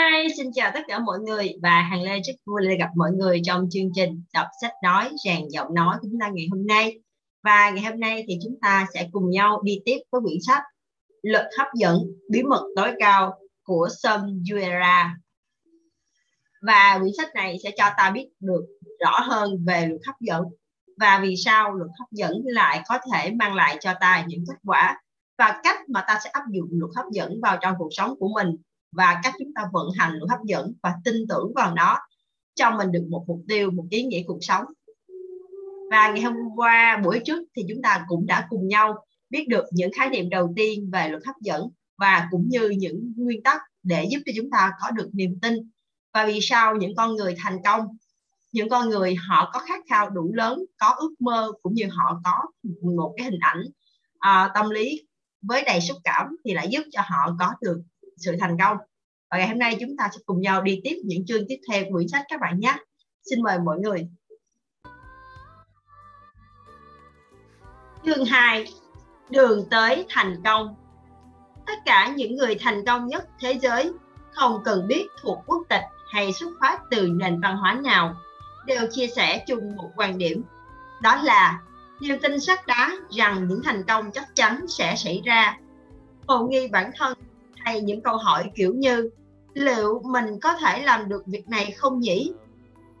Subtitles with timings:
[0.00, 3.10] Hi, xin chào tất cả mọi người và hàng Lê rất vui được gặp mọi
[3.12, 6.66] người trong chương trình đọc sách nói rèn giọng nói của chúng ta ngày hôm
[6.66, 6.98] nay.
[7.42, 10.62] Và ngày hôm nay thì chúng ta sẽ cùng nhau đi tiếp với quyển sách
[11.22, 11.98] luật hấp dẫn
[12.30, 15.08] bí mật tối cao của Sam Juera.
[16.62, 18.64] Và quyển sách này sẽ cho ta biết được
[19.00, 20.44] rõ hơn về luật hấp dẫn
[21.00, 24.58] và vì sao luật hấp dẫn lại có thể mang lại cho ta những kết
[24.64, 25.00] quả
[25.38, 28.28] và cách mà ta sẽ áp dụng luật hấp dẫn vào trong cuộc sống của
[28.34, 28.56] mình
[28.92, 31.98] và cách chúng ta vận hành luật hấp dẫn và tin tưởng vào nó
[32.54, 34.64] cho mình được một mục tiêu một ý nghĩa cuộc sống.
[35.90, 39.64] Và ngày hôm qua buổi trước thì chúng ta cũng đã cùng nhau biết được
[39.72, 43.60] những khái niệm đầu tiên về luật hấp dẫn và cũng như những nguyên tắc
[43.82, 45.54] để giúp cho chúng ta có được niềm tin.
[46.14, 47.86] Và vì sao những con người thành công
[48.52, 52.20] những con người họ có khát khao đủ lớn có ước mơ cũng như họ
[52.24, 52.32] có
[52.96, 53.62] một cái hình ảnh
[54.18, 55.02] à, tâm lý
[55.42, 57.82] với đầy xúc cảm thì lại giúp cho họ có được
[58.20, 58.76] sự thành công.
[59.30, 61.84] Và ngày hôm nay chúng ta sẽ cùng nhau đi tiếp những chương tiếp theo
[61.84, 62.76] của quyển sách các bạn nhé.
[63.30, 64.08] Xin mời mọi người.
[68.04, 68.66] Chương 2
[69.30, 70.74] đường tới thành công.
[71.66, 73.92] Tất cả những người thành công nhất thế giới
[74.32, 78.14] không cần biết thuộc quốc tịch hay xuất phát từ nền văn hóa nào,
[78.66, 80.42] đều chia sẻ chung một quan điểm.
[81.02, 81.62] Đó là,
[82.00, 85.58] niềm tin sắt đá rằng những thành công chắc chắn sẽ xảy ra.
[86.26, 87.18] Hồ nghi bản thân
[87.60, 89.10] hay những câu hỏi kiểu như,
[89.54, 92.32] liệu mình có thể làm được việc này không nhỉ?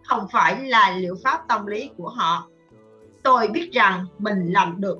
[0.04, 2.48] Không phải là liệu pháp tâm lý của họ.
[3.22, 4.98] Tôi biết rằng mình làm được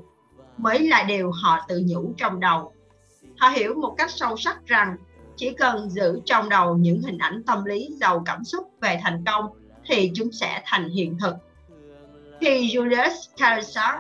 [0.57, 2.73] mới là điều họ tự nhủ trong đầu.
[3.39, 4.97] Họ hiểu một cách sâu sắc rằng
[5.37, 9.25] chỉ cần giữ trong đầu những hình ảnh tâm lý giàu cảm xúc về thành
[9.27, 9.47] công
[9.87, 11.35] thì chúng sẽ thành hiện thực.
[12.41, 13.95] Khi Julius Caesar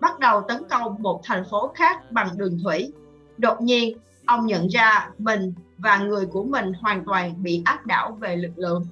[0.00, 2.92] bắt đầu tấn công một thành phố khác bằng đường thủy,
[3.36, 3.98] đột nhiên
[4.28, 8.52] ông nhận ra mình và người của mình hoàn toàn bị áp đảo về lực
[8.56, 8.86] lượng.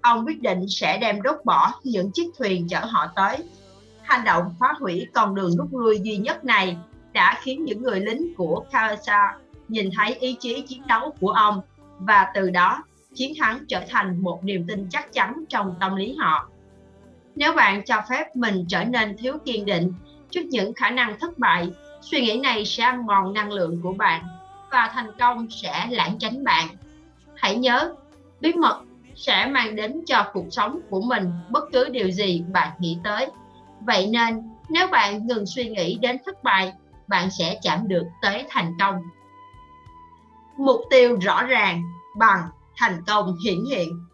[0.00, 3.36] Ông quyết định sẽ đem đốt bỏ những chiếc thuyền chở họ tới.
[4.02, 6.76] Hành động phá hủy con đường rút lui duy nhất này
[7.12, 9.34] đã khiến những người lính của Khalsa
[9.68, 11.60] nhìn thấy ý chí chiến đấu của ông
[11.98, 12.82] và từ đó
[13.14, 16.48] chiến thắng trở thành một niềm tin chắc chắn trong tâm lý họ.
[17.36, 19.92] Nếu bạn cho phép mình trở nên thiếu kiên định
[20.30, 23.92] trước những khả năng thất bại, suy nghĩ này sẽ ăn mòn năng lượng của
[23.92, 24.24] bạn
[24.70, 26.68] và thành công sẽ lãng tránh bạn.
[27.36, 27.94] Hãy nhớ,
[28.40, 28.82] bí mật
[29.16, 33.30] sẽ mang đến cho cuộc sống của mình bất cứ điều gì bạn nghĩ tới.
[33.80, 36.72] Vậy nên, nếu bạn ngừng suy nghĩ đến thất bại,
[37.08, 38.96] bạn sẽ chạm được tới thành công.
[40.56, 41.82] Mục tiêu rõ ràng
[42.16, 44.06] bằng thành công hiển hiện.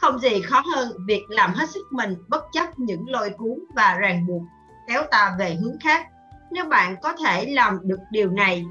[0.00, 3.96] Không gì khó hơn việc làm hết sức mình bất chấp những lôi cuốn và
[4.00, 4.42] ràng buộc
[4.88, 6.06] kéo ta về hướng khác.
[6.50, 8.64] Nếu bạn có thể làm được điều này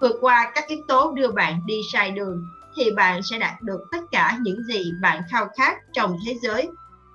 [0.00, 2.44] vượt qua các yếu tố đưa bạn đi sai đường,
[2.76, 6.68] thì bạn sẽ đạt được tất cả những gì bạn khao khát trong thế giới.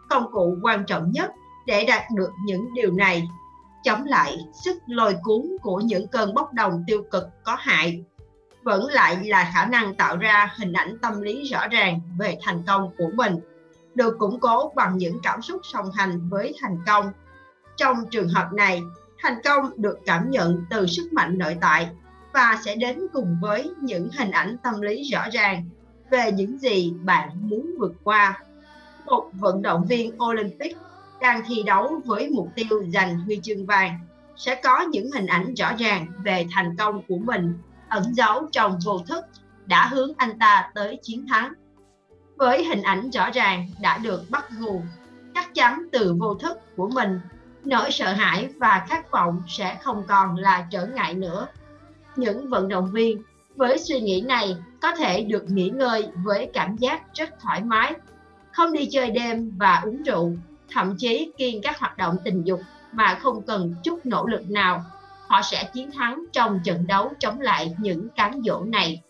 [0.09, 1.31] Công cụ quan trọng nhất
[1.67, 3.27] để đạt được những điều này,
[3.83, 8.03] chống lại sức lôi cuốn của những cơn bốc đồng tiêu cực có hại.
[8.63, 12.63] Vẫn lại là khả năng tạo ra hình ảnh tâm lý rõ ràng về thành
[12.67, 13.35] công của mình,
[13.95, 17.11] được củng cố bằng những cảm xúc song hành với thành công.
[17.75, 18.81] Trong trường hợp này,
[19.19, 21.89] thành công được cảm nhận từ sức mạnh nội tại
[22.33, 25.69] và sẽ đến cùng với những hình ảnh tâm lý rõ ràng
[26.11, 28.39] về những gì bạn muốn vượt qua.
[29.05, 30.77] Một vận động viên Olympic
[31.21, 33.99] đang thi đấu với mục tiêu giành huy chương vàng
[34.35, 37.53] sẽ có những hình ảnh rõ ràng về thành công của mình
[37.88, 39.25] ẩn giấu trong vô thức
[39.65, 41.53] đã hướng anh ta tới chiến thắng.
[42.35, 44.81] Với hình ảnh rõ ràng đã được bắt nguồn
[45.35, 47.19] chắc chắn từ vô thức của mình,
[47.63, 51.47] nỗi sợ hãi và khát vọng sẽ không còn là trở ngại nữa
[52.16, 53.22] những vận động viên
[53.56, 57.94] với suy nghĩ này có thể được nghỉ ngơi với cảm giác rất thoải mái,
[58.51, 60.31] không đi chơi đêm và uống rượu,
[60.72, 64.84] thậm chí kiêng các hoạt động tình dục mà không cần chút nỗ lực nào.
[65.28, 69.01] Họ sẽ chiến thắng trong trận đấu chống lại những cám dỗ này.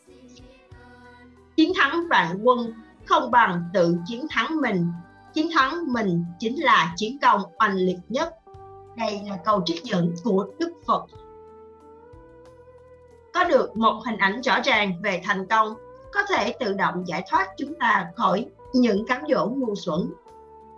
[1.56, 2.74] Chiến thắng vạn quân
[3.06, 4.88] không bằng tự chiến thắng mình.
[5.34, 8.34] Chiến thắng mình chính là chiến công oanh liệt nhất.
[8.98, 11.06] Đây là câu trích dẫn của Đức Phật
[13.34, 15.74] có được một hình ảnh rõ ràng về thành công,
[16.14, 20.14] có thể tự động giải thoát chúng ta khỏi những cám dỗ ngu xuẩn.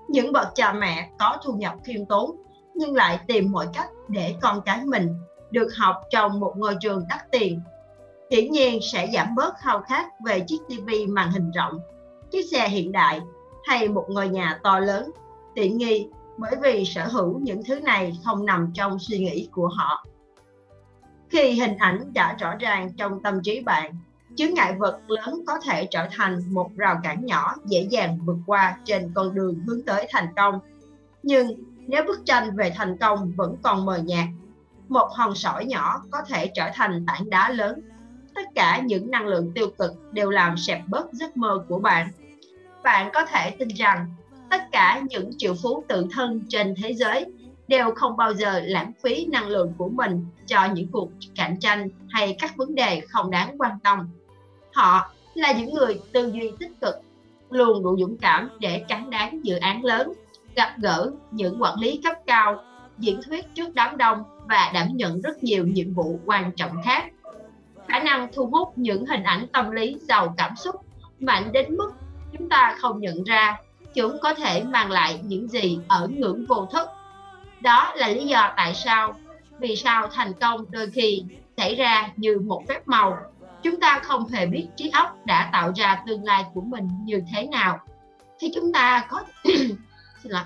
[0.08, 2.36] Những bậc cha mẹ có thu nhập khiêm tốn,
[2.74, 5.10] nhưng lại tìm mọi cách để con cái mình
[5.52, 7.62] được học trong một ngôi trường đắt tiền.
[8.32, 11.80] Hiển nhiên sẽ giảm bớt khao khát về chiếc tivi màn hình rộng,
[12.32, 13.22] chiếc xe hiện đại
[13.64, 15.12] hay một ngôi nhà to lớn.
[15.56, 19.68] Tiện nghi bởi vì sở hữu những thứ này không nằm trong suy nghĩ của
[19.68, 20.06] họ
[21.36, 23.96] khi hình ảnh đã rõ ràng trong tâm trí bạn,
[24.36, 28.38] chướng ngại vật lớn có thể trở thành một rào cản nhỏ dễ dàng vượt
[28.46, 30.60] qua trên con đường hướng tới thành công.
[31.24, 31.48] Nhưng
[31.88, 34.28] nếu bức tranh về thành công vẫn còn mờ nhạt,
[34.90, 37.82] một hòn sỏi nhỏ có thể trở thành tảng đá lớn.
[38.36, 42.08] Tất cả những năng lượng tiêu cực đều làm sẹp bớt giấc mơ của bạn.
[42.84, 44.06] Bạn có thể tin rằng
[44.50, 47.26] tất cả những triệu phú tự thân trên thế giới
[47.68, 51.90] đều không bao giờ lãng phí năng lượng của mình cho những cuộc cạnh tranh
[52.10, 54.10] hay các vấn đề không đáng quan tâm.
[54.74, 56.96] Họ là những người tư duy tích cực,
[57.50, 60.14] luôn đủ dũng cảm để cắn đáng dự án lớn,
[60.56, 62.64] gặp gỡ những quản lý cấp cao,
[62.98, 67.06] diễn thuyết trước đám đông và đảm nhận rất nhiều nhiệm vụ quan trọng khác.
[67.88, 70.76] Khả năng thu hút những hình ảnh tâm lý giàu cảm xúc
[71.20, 71.92] mạnh đến mức
[72.38, 73.58] chúng ta không nhận ra
[73.94, 76.90] chúng có thể mang lại những gì ở ngưỡng vô thức
[77.62, 79.16] đó là lý do tại sao,
[79.60, 81.24] vì sao thành công đôi khi
[81.58, 83.18] xảy ra như một phép màu.
[83.64, 87.22] Chúng ta không hề biết trí óc đã tạo ra tương lai của mình như
[87.34, 87.80] thế nào.
[88.40, 89.24] Khi chúng ta có
[90.24, 90.44] xin lỗi.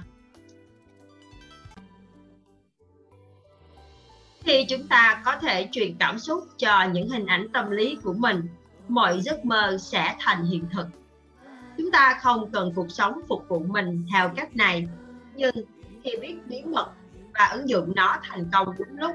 [4.43, 8.13] Khi chúng ta có thể truyền cảm xúc cho những hình ảnh tâm lý của
[8.13, 8.47] mình,
[8.87, 10.87] mọi giấc mơ sẽ thành hiện thực.
[11.77, 14.87] Chúng ta không cần cuộc sống phục vụ mình theo cách này.
[15.35, 15.55] Nhưng
[16.03, 16.91] khi biết bí mật
[17.39, 19.11] và ứng dụng nó thành công đúng lúc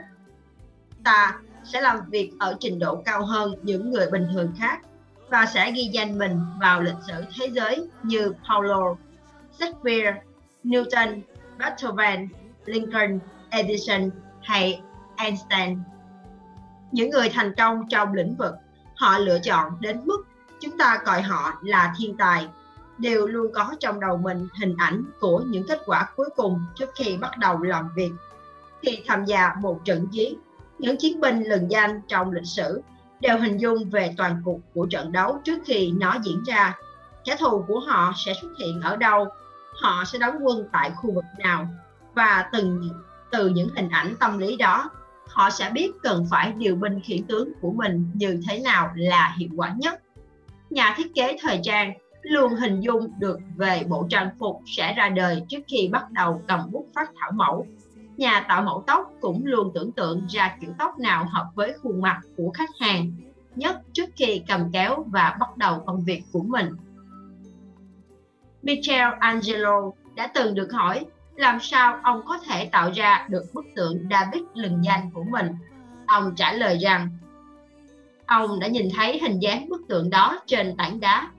[1.04, 4.80] ta sẽ làm việc ở trình độ cao hơn những người bình thường khác
[5.28, 8.96] và sẽ ghi danh mình vào lịch sử thế giới như Paulo,
[9.58, 10.22] Shakespeare,
[10.64, 11.20] Newton,
[11.58, 12.28] Beethoven,
[12.64, 13.18] Lincoln,
[13.50, 14.10] Edison
[14.42, 14.80] hay
[15.16, 15.78] Einstein.
[16.92, 18.54] Những người thành công trong lĩnh vực
[18.96, 20.26] họ lựa chọn đến mức
[20.60, 22.48] chúng ta gọi họ là thiên tài
[22.98, 26.90] đều luôn có trong đầu mình hình ảnh của những kết quả cuối cùng trước
[26.94, 28.10] khi bắt đầu làm việc.
[28.82, 30.38] Khi tham gia một trận chiến,
[30.78, 32.82] những chiến binh lừng danh trong lịch sử
[33.20, 36.76] đều hình dung về toàn cục của trận đấu trước khi nó diễn ra.
[37.24, 39.26] Kẻ thù của họ sẽ xuất hiện ở đâu,
[39.82, 41.68] họ sẽ đóng quân tại khu vực nào
[42.14, 42.90] và từng
[43.30, 44.90] từ những hình ảnh tâm lý đó
[45.28, 49.34] họ sẽ biết cần phải điều binh khiển tướng của mình như thế nào là
[49.38, 50.02] hiệu quả nhất.
[50.70, 51.92] Nhà thiết kế thời trang
[52.24, 56.42] luôn hình dung được về bộ trang phục sẽ ra đời trước khi bắt đầu
[56.48, 57.66] cầm bút phát thảo mẫu.
[58.16, 62.00] Nhà tạo mẫu tóc cũng luôn tưởng tượng ra kiểu tóc nào hợp với khuôn
[62.00, 63.12] mặt của khách hàng,
[63.56, 66.68] nhất trước khi cầm kéo và bắt đầu công việc của mình.
[68.62, 71.06] Michelangelo đã từng được hỏi
[71.36, 75.46] làm sao ông có thể tạo ra được bức tượng David lừng danh của mình?
[76.06, 77.08] Ông trả lời rằng
[78.26, 81.30] ông đã nhìn thấy hình dáng bức tượng đó trên tảng đá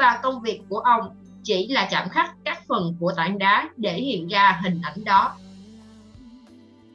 [0.00, 3.94] và công việc của ông chỉ là chạm khắc các phần của tảng đá để
[4.00, 5.36] hiện ra hình ảnh đó.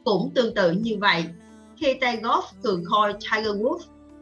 [0.04, 1.24] Cũng tương tự như vậy,
[1.76, 3.78] khi tay golf cường khôi Tiger Woods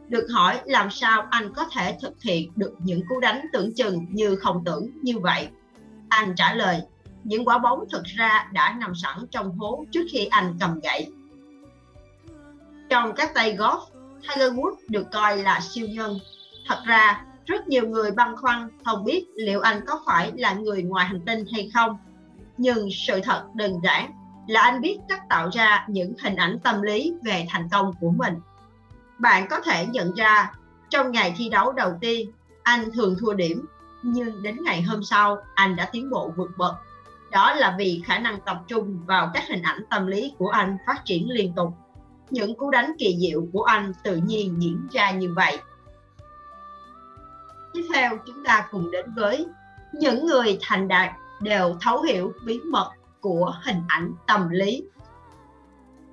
[0.07, 4.05] được hỏi làm sao anh có thể thực hiện được những cú đánh tưởng chừng
[4.09, 5.47] như không tưởng như vậy.
[6.09, 6.81] Anh trả lời,
[7.23, 11.07] những quả bóng thực ra đã nằm sẵn trong hố trước khi anh cầm gậy.
[12.89, 13.79] Trong các tay golf,
[14.21, 16.19] Tiger Woods được coi là siêu nhân.
[16.67, 20.83] Thật ra, rất nhiều người băn khoăn không biết liệu anh có phải là người
[20.83, 21.97] ngoài hành tinh hay không.
[22.57, 24.11] Nhưng sự thật đơn giản
[24.47, 28.09] là anh biết cách tạo ra những hình ảnh tâm lý về thành công của
[28.09, 28.33] mình.
[29.19, 30.51] Bạn có thể nhận ra
[30.89, 32.31] trong ngày thi đấu đầu tiên,
[32.63, 33.65] anh thường thua điểm,
[34.03, 36.75] nhưng đến ngày hôm sau, anh đã tiến bộ vượt bậc.
[37.31, 40.77] Đó là vì khả năng tập trung vào các hình ảnh tâm lý của anh
[40.87, 41.69] phát triển liên tục.
[42.29, 45.59] Những cú đánh kỳ diệu của anh tự nhiên diễn ra như vậy
[47.75, 49.45] tiếp theo chúng ta cùng đến với
[49.93, 54.83] những người thành đạt đều thấu hiểu bí mật của hình ảnh tâm lý.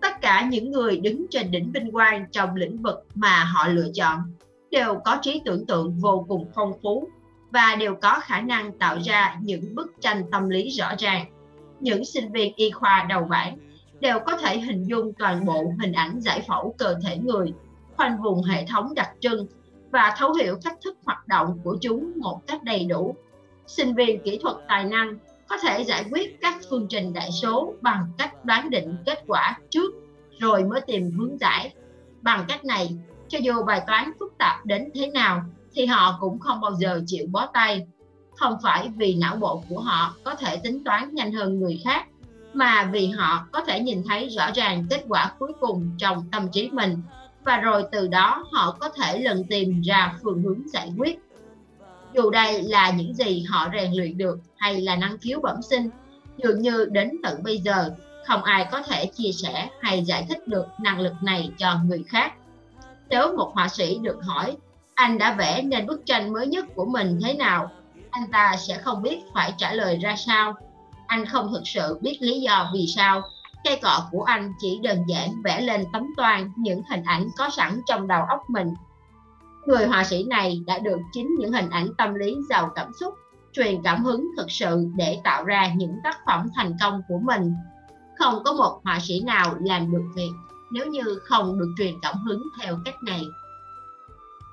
[0.01, 3.89] Tất cả những người đứng trên đỉnh vinh quang trong lĩnh vực mà họ lựa
[3.95, 4.33] chọn
[4.71, 7.09] đều có trí tưởng tượng vô cùng phong phú
[7.51, 11.27] và đều có khả năng tạo ra những bức tranh tâm lý rõ ràng.
[11.81, 13.59] Những sinh viên y khoa đầu bảng
[14.01, 17.53] đều có thể hình dung toàn bộ hình ảnh giải phẫu cơ thể người,
[17.97, 19.47] khoanh vùng hệ thống đặc trưng
[19.93, 23.17] và thấu hiểu cách thức hoạt động của chúng một cách đầy đủ.
[23.67, 25.17] Sinh viên kỹ thuật tài năng
[25.49, 29.59] có thể giải quyết các phương trình đại số bằng cách đoán định kết quả
[29.71, 29.95] trước
[30.39, 31.75] rồi mới tìm hướng giải.
[32.21, 32.97] Bằng cách này,
[33.29, 35.43] cho dù bài toán phức tạp đến thế nào
[35.75, 37.87] thì họ cũng không bao giờ chịu bó tay.
[38.37, 42.07] Không phải vì não bộ của họ có thể tính toán nhanh hơn người khác,
[42.55, 46.49] mà vì họ có thể nhìn thấy rõ ràng kết quả cuối cùng trong tâm
[46.53, 47.03] trí mình
[47.45, 51.19] và rồi từ đó họ có thể lần tìm ra phương hướng giải quyết.
[52.15, 55.91] Dù đây là những gì họ rèn luyện được hay là năng khiếu bẩm sinh,
[56.43, 57.91] dường như đến tận bây giờ
[58.27, 62.05] không ai có thể chia sẻ hay giải thích được năng lực này cho người
[62.09, 62.33] khác.
[63.09, 64.57] Nếu một họa sĩ được hỏi
[64.95, 67.71] anh đã vẽ nên bức tranh mới nhất của mình thế nào
[68.11, 70.55] anh ta sẽ không biết phải trả lời ra sao
[71.07, 73.23] anh không thực sự biết lý do vì sao
[73.65, 77.49] cây cọ của anh chỉ đơn giản vẽ lên tấm toàn những hình ảnh có
[77.51, 78.75] sẵn trong đầu óc mình.
[79.67, 83.15] Người họa sĩ này đã được chính những hình ảnh tâm lý giàu cảm xúc,
[83.53, 87.55] truyền cảm hứng thực sự để tạo ra những tác phẩm thành công của mình.
[88.19, 90.31] Không có một họa sĩ nào làm được việc
[90.73, 93.23] nếu như không được truyền cảm hứng theo cách này.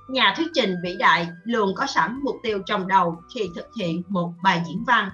[0.09, 4.03] Nhà thuyết trình vĩ đại luôn có sẵn mục tiêu trong đầu khi thực hiện
[4.07, 5.09] một bài diễn văn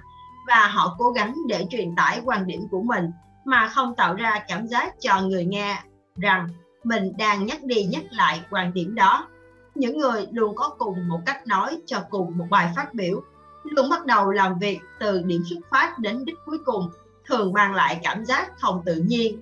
[0.46, 3.10] và họ cố gắng để truyền tải quan điểm của mình
[3.46, 5.82] mà không tạo ra cảm giác cho người nghe
[6.16, 6.48] rằng
[6.84, 9.28] mình đang nhắc đi nhắc lại quan điểm đó.
[9.74, 13.22] Những người luôn có cùng một cách nói cho cùng một bài phát biểu,
[13.64, 16.90] luôn bắt đầu làm việc từ điểm xuất phát đến đích cuối cùng,
[17.24, 19.40] thường mang lại cảm giác không tự nhiên.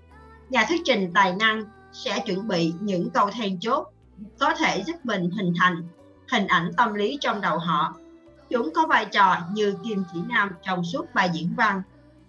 [0.50, 3.86] Nhà thuyết trình tài năng sẽ chuẩn bị những câu then chốt,
[4.38, 5.88] có thể giúp mình hình thành
[6.32, 7.94] hình ảnh tâm lý trong đầu họ.
[8.50, 11.82] Chúng có vai trò như kim chỉ nam trong suốt bài diễn văn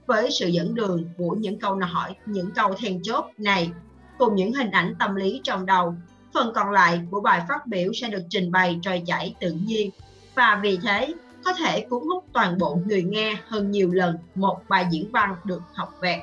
[0.06, 3.72] với sự dẫn đường của những câu hỏi những câu then chốt này
[4.18, 5.96] cùng những hình ảnh tâm lý trong đầu.
[6.34, 9.90] Phần còn lại của bài phát biểu sẽ được trình bày trôi chảy tự nhiên.
[10.36, 11.14] Và vì thế
[11.46, 15.36] có thể cuốn hút toàn bộ người nghe hơn nhiều lần một bài diễn văn
[15.44, 16.22] được học vẹt.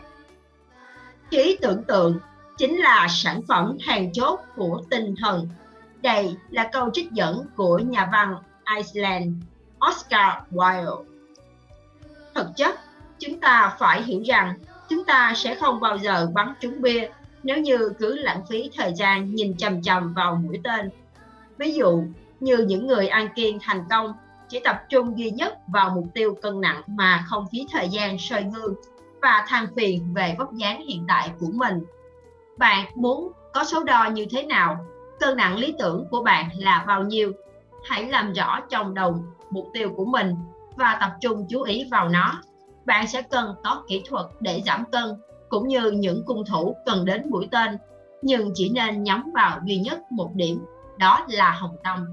[1.31, 2.19] Trí tưởng tượng
[2.59, 5.49] chính là sản phẩm hàng chốt của tinh thần.
[6.03, 8.37] Đây là câu trích dẫn của nhà văn
[8.77, 9.35] Iceland
[9.91, 11.05] Oscar Wilde.
[12.35, 12.81] Thực chất,
[13.23, 14.55] chúng ta phải hiểu rằng
[14.89, 17.09] chúng ta sẽ không bao giờ bắn trúng bia
[17.43, 20.91] nếu như cứ lãng phí thời gian nhìn chầm chầm vào mũi tên.
[21.59, 22.05] Ví dụ
[22.41, 24.15] như những người ăn kiêng thành công
[24.49, 28.19] chỉ tập trung duy nhất vào mục tiêu cân nặng mà không phí thời gian
[28.19, 28.75] soi gương
[29.23, 31.85] và than phiền về vóc dáng hiện tại của mình.
[32.59, 34.87] Bạn muốn có số đo như thế nào?
[35.21, 37.33] Cân nặng lý tưởng của bạn là bao nhiêu?
[37.85, 40.35] Hãy làm rõ trong đầu mục tiêu của mình
[40.77, 42.43] và tập trung chú ý vào nó.
[42.85, 45.05] Bạn sẽ cần có kỹ thuật để giảm cân,
[45.49, 47.79] cũng như những cung thủ cần đến mũi tên,
[48.23, 50.65] nhưng chỉ nên nhắm vào duy nhất một điểm,
[50.99, 52.07] đó là hồng tâm.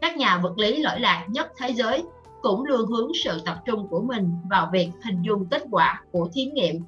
[0.00, 2.04] Các nhà vật lý lỗi lạc nhất thế giới
[2.42, 6.28] cũng luôn hướng sự tập trung của mình vào việc hình dung kết quả của
[6.32, 6.82] thí nghiệm,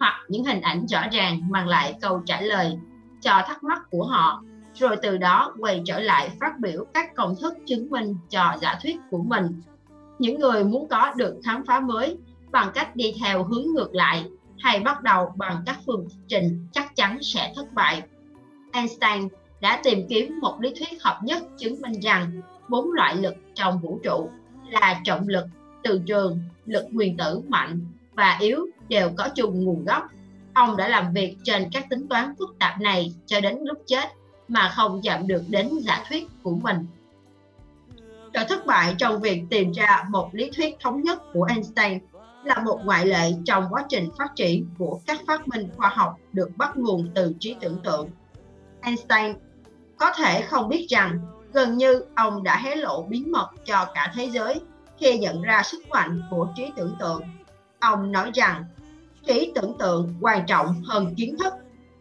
[0.00, 2.78] hoặc những hình ảnh rõ ràng mang lại câu trả lời
[3.20, 4.42] cho thắc mắc của họ,
[4.74, 8.78] rồi từ đó quay trở lại phát biểu các công thức chứng minh cho giả
[8.82, 9.60] thuyết của mình.
[10.18, 12.18] Những người muốn có được khám phá mới
[12.52, 14.24] bằng cách đi theo hướng ngược lại
[14.58, 18.02] hay bắt đầu bằng các phương trình chắc chắn sẽ thất bại
[18.72, 19.28] Einstein
[19.60, 23.78] đã tìm kiếm một lý thuyết hợp nhất chứng minh rằng bốn loại lực trong
[23.78, 24.30] vũ trụ
[24.70, 25.46] là trọng lực,
[25.82, 27.80] từ trường, lực nguyên tử mạnh
[28.14, 30.02] và yếu đều có chung nguồn gốc.
[30.54, 34.08] Ông đã làm việc trên các tính toán phức tạp này cho đến lúc chết
[34.48, 36.86] mà không chạm được đến giả thuyết của mình.
[38.32, 41.98] Trở thất bại trong việc tìm ra một lý thuyết thống nhất của Einstein
[42.44, 46.16] là một ngoại lệ trong quá trình phát triển của các phát minh khoa học
[46.32, 48.10] được bắt nguồn từ trí tưởng tượng.
[48.80, 49.36] Einstein
[49.96, 51.20] có thể không biết rằng
[51.52, 54.60] gần như ông đã hé lộ bí mật cho cả thế giới
[54.98, 57.22] khi nhận ra sức mạnh của trí tưởng tượng.
[57.80, 58.64] Ông nói rằng
[59.26, 61.54] trí tưởng tượng quan trọng hơn kiến thức.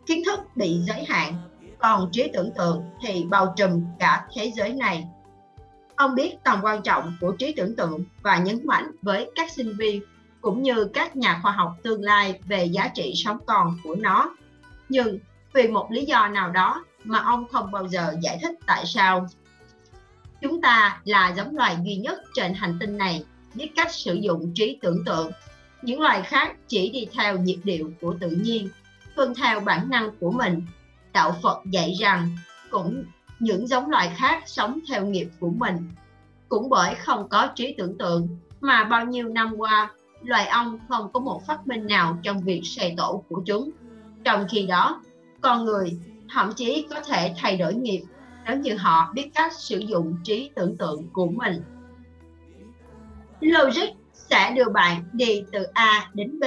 [0.05, 1.33] Kiến thức bị giới hạn,
[1.79, 5.07] còn trí tưởng tượng thì bao trùm cả thế giới này.
[5.95, 9.77] Ông biết tầm quan trọng của trí tưởng tượng và nhấn mạnh với các sinh
[9.77, 10.01] viên
[10.41, 14.35] cũng như các nhà khoa học tương lai về giá trị sống còn của nó.
[14.89, 15.19] Nhưng
[15.53, 19.27] vì một lý do nào đó mà ông không bao giờ giải thích tại sao
[20.41, 24.51] Chúng ta là giống loài duy nhất trên hành tinh này biết cách sử dụng
[24.55, 25.31] trí tưởng tượng.
[25.81, 28.69] Những loài khác chỉ đi theo nhịp điệu của tự nhiên,
[29.15, 30.65] tuân theo bản năng của mình.
[31.13, 32.37] Đạo Phật dạy rằng
[32.69, 33.03] cũng
[33.39, 35.75] những giống loài khác sống theo nghiệp của mình.
[36.49, 38.27] Cũng bởi không có trí tưởng tượng
[38.61, 39.91] mà bao nhiêu năm qua
[40.23, 43.69] loài ong không có một phát minh nào trong việc xây tổ của chúng.
[44.23, 45.01] Trong khi đó,
[45.41, 45.97] con người
[46.29, 48.01] thậm chí có thể thay đổi nghiệp
[48.45, 51.61] nếu như họ biết cách sử dụng trí tưởng tượng của mình.
[53.41, 56.43] Logic sẽ đưa bạn đi từ A đến B,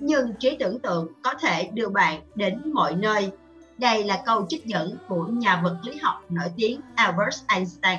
[0.00, 3.30] nhưng trí tưởng tượng có thể đưa bạn đến mọi nơi.
[3.78, 7.98] Đây là câu trích dẫn của nhà vật lý học nổi tiếng Albert Einstein.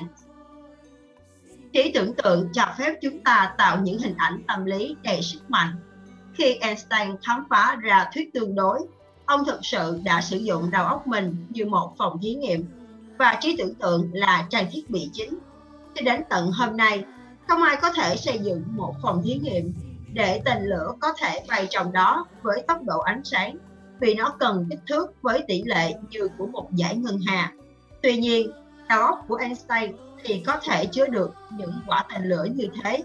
[1.76, 5.50] Trí tưởng tượng cho phép chúng ta tạo những hình ảnh tâm lý đầy sức
[5.50, 5.76] mạnh.
[6.34, 8.80] Khi Einstein khám phá ra thuyết tương đối,
[9.26, 12.66] ông thực sự đã sử dụng đầu óc mình như một phòng thí nghiệm
[13.18, 15.38] và trí tưởng tượng là trang thiết bị chính.
[15.96, 17.06] Cho đến tận hôm nay,
[17.48, 19.74] không ai có thể xây dựng một phòng thí nghiệm
[20.14, 23.58] để tên lửa có thể bay trong đó với tốc độ ánh sáng
[24.00, 27.52] vì nó cần kích thước với tỷ lệ như của một giải ngân hà.
[28.02, 28.52] Tuy nhiên,
[28.90, 29.92] đầu óc của Einstein
[30.26, 33.04] thì có thể chứa được những quả tên lửa như thế.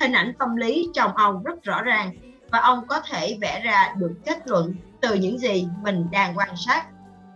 [0.00, 2.14] Hình ảnh tâm lý trong ông rất rõ ràng
[2.50, 6.56] và ông có thể vẽ ra được kết luận từ những gì mình đang quan
[6.56, 6.86] sát.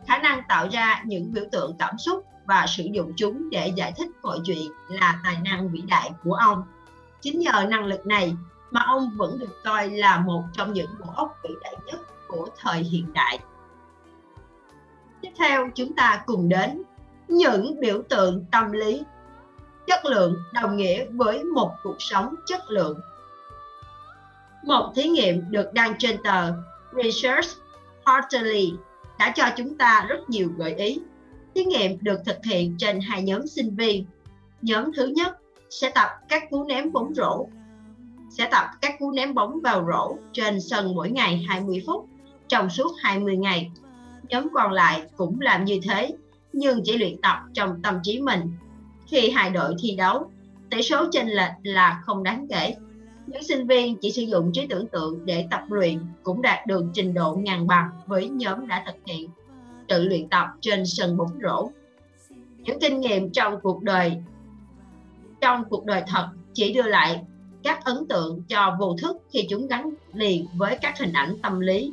[0.07, 3.93] Khả năng tạo ra những biểu tượng cảm xúc và sử dụng chúng để giải
[3.97, 6.62] thích mọi chuyện là tài năng vĩ đại của ông.
[7.21, 8.37] Chính nhờ năng lực này
[8.71, 12.49] mà ông vẫn được coi là một trong những bộ óc vĩ đại nhất của
[12.61, 13.39] thời hiện đại.
[15.21, 16.83] Tiếp theo, chúng ta cùng đến
[17.29, 19.03] những biểu tượng tâm lý.
[19.87, 23.01] Chất lượng đồng nghĩa với một cuộc sống chất lượng.
[24.65, 26.53] Một thí nghiệm được đăng trên tờ
[27.03, 27.49] Research
[28.05, 28.75] Quarterly
[29.19, 31.01] đã cho chúng ta rất nhiều gợi ý.
[31.55, 34.07] Thí nghiệm được thực hiện trên hai nhóm sinh viên.
[34.62, 35.37] Nhóm thứ nhất
[35.71, 37.47] sẽ tập các cú ném bóng rổ
[38.31, 42.09] sẽ tập các cú ném bóng vào rổ trên sân mỗi ngày 20 phút
[42.49, 43.71] trong suốt 20 ngày.
[44.29, 46.11] Nhóm còn lại cũng làm như thế,
[46.53, 48.53] nhưng chỉ luyện tập trong tâm trí mình.
[49.12, 50.31] Khi hai đội thi đấu,
[50.71, 52.75] tỷ số chênh lệch là không đáng kể.
[53.26, 56.85] Những sinh viên chỉ sử dụng trí tưởng tượng để tập luyện cũng đạt được
[56.95, 59.31] trình độ ngang bằng với nhóm đã thực hiện
[59.88, 61.71] tự luyện tập trên sân bóng rổ.
[62.59, 64.16] Những kinh nghiệm trong cuộc đời
[65.40, 67.21] trong cuộc đời thật chỉ đưa lại
[67.62, 71.61] các ấn tượng cho vô thức khi chúng gắn liền với các hình ảnh tâm
[71.61, 71.92] lý.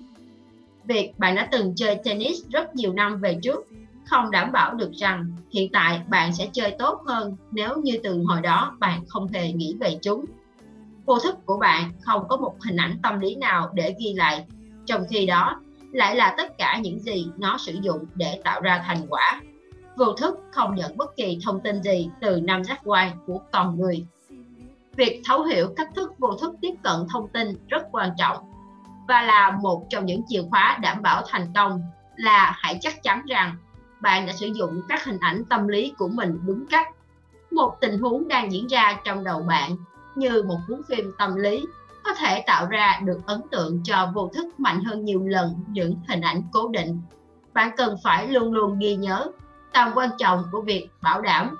[0.85, 3.67] Việc bạn đã từng chơi tennis rất nhiều năm về trước
[4.09, 8.23] không đảm bảo được rằng hiện tại bạn sẽ chơi tốt hơn nếu như từ
[8.27, 10.25] hồi đó bạn không hề nghĩ về chúng.
[11.05, 14.45] Vô thức của bạn không có một hình ảnh tâm lý nào để ghi lại,
[14.85, 15.61] trong khi đó
[15.91, 19.41] lại là tất cả những gì nó sử dụng để tạo ra thành quả.
[19.97, 23.79] Vô thức không nhận bất kỳ thông tin gì từ năm giác quan của con
[23.79, 24.05] người
[24.99, 28.37] việc thấu hiểu cách thức vô thức tiếp cận thông tin rất quan trọng
[29.07, 31.81] và là một trong những chìa khóa đảm bảo thành công
[32.15, 33.55] là hãy chắc chắn rằng
[33.99, 36.87] bạn đã sử dụng các hình ảnh tâm lý của mình đúng cách
[37.51, 39.77] một tình huống đang diễn ra trong đầu bạn,
[40.15, 41.65] như một cuốn phim tâm lý,
[42.03, 45.95] có thể tạo ra được ấn tượng cho vô thức mạnh hơn nhiều lần những
[46.07, 47.01] hình ảnh cố định
[47.53, 49.31] bạn cần phải luôn luôn ghi nhớ
[49.73, 51.55] tầm quan trọng của việc bảo đảm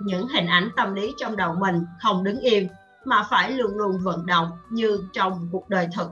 [0.00, 2.68] những hình ảnh tâm lý trong đầu mình không đứng im,
[3.04, 6.10] mà phải luôn luôn vận động như trong cuộc đời thực.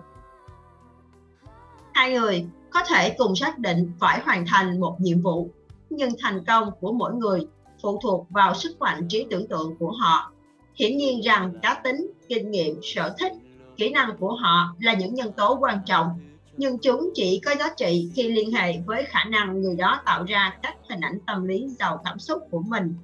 [1.95, 5.51] Hai người có thể cùng xác định phải hoàn thành một nhiệm vụ,
[5.91, 7.41] nhưng thành công của mỗi người
[7.83, 10.33] phụ thuộc vào sức mạnh trí tưởng tượng của họ.
[10.75, 13.33] Hiển nhiên rằng cá tính, kinh nghiệm, sở thích,
[13.77, 16.09] kỹ năng của họ là những nhân tố quan trọng,
[16.57, 20.25] nhưng chúng chỉ có giá trị khi liên hệ với khả năng người đó tạo
[20.25, 22.95] ra các hình ảnh tâm lý giàu cảm xúc của mình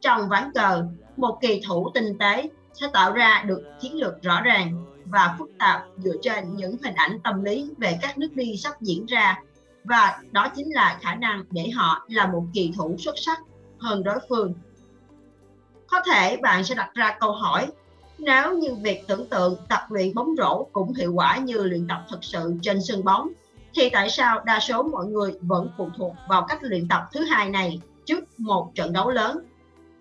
[0.00, 0.84] trong ván cờ,
[1.16, 5.50] một kỳ thủ tinh tế sẽ tạo ra được chiến lược rõ ràng và phức
[5.58, 9.42] tạp dựa trên những hình ảnh tâm lý về các nước đi sắp diễn ra
[9.84, 13.40] và đó chính là khả năng để họ là một kỳ thủ xuất sắc
[13.78, 14.54] hơn đối phương.
[15.86, 17.66] Có thể bạn sẽ đặt ra câu hỏi,
[18.18, 22.04] nếu như việc tưởng tượng tập luyện bóng rổ cũng hiệu quả như luyện tập
[22.10, 23.28] thực sự trên sân bóng,
[23.74, 27.24] thì tại sao đa số mọi người vẫn phụ thuộc vào cách luyện tập thứ
[27.24, 29.38] hai này trước một trận đấu lớn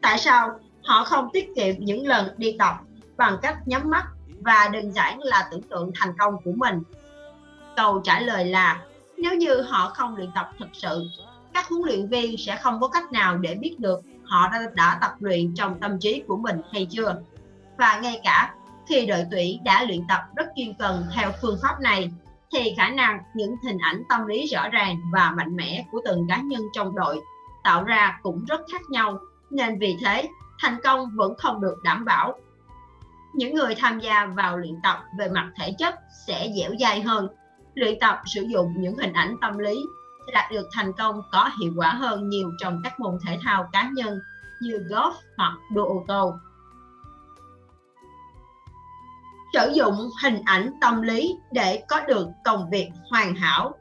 [0.02, 2.76] tại sao họ không tiết kiệm những lần đi tập
[3.18, 4.08] bằng cách nhắm mắt
[4.42, 6.82] và đơn giản là tưởng tượng thành công của mình.
[7.76, 8.82] Câu trả lời là
[9.18, 11.10] nếu như họ không luyện tập thực sự
[11.58, 14.98] các huấn luyện viên sẽ không có cách nào để biết được họ đã, đã
[15.02, 17.16] tập luyện trong tâm trí của mình hay chưa.
[17.78, 18.54] Và ngay cả
[18.90, 22.12] khi đội tuyển đã luyện tập rất chuyên cần theo phương pháp này
[22.52, 26.28] thì khả năng những hình ảnh tâm lý rõ ràng và mạnh mẽ của từng
[26.30, 27.22] cá nhân trong đội
[27.64, 29.20] tạo ra cũng rất khác nhau.
[29.50, 32.36] Nên vì thế thành công vẫn không được đảm bảo.
[33.38, 35.96] Những người tham gia vào luyện tập về mặt thể chất
[36.28, 37.28] sẽ dẻo dai hơn.
[37.74, 39.76] Luyện tập sử dụng những hình ảnh tâm lý
[40.28, 43.70] sẽ đạt được thành công có hiệu quả hơn nhiều trong các môn thể thao
[43.74, 44.20] cá nhân
[44.62, 46.34] như golf hoặc đua ô tô.
[49.54, 53.76] Sử dụng hình ảnh tâm lý để có được công việc hoàn hảo.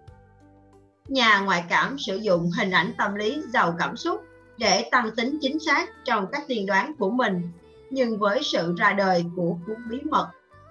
[1.09, 4.21] Nhà ngoại cảm sử dụng hình ảnh tâm lý giàu cảm xúc
[4.59, 7.53] để tăng tính chính xác trong các tiên đoán của mình.
[7.91, 10.29] Nhưng với sự ra đời của cuốn bí mật,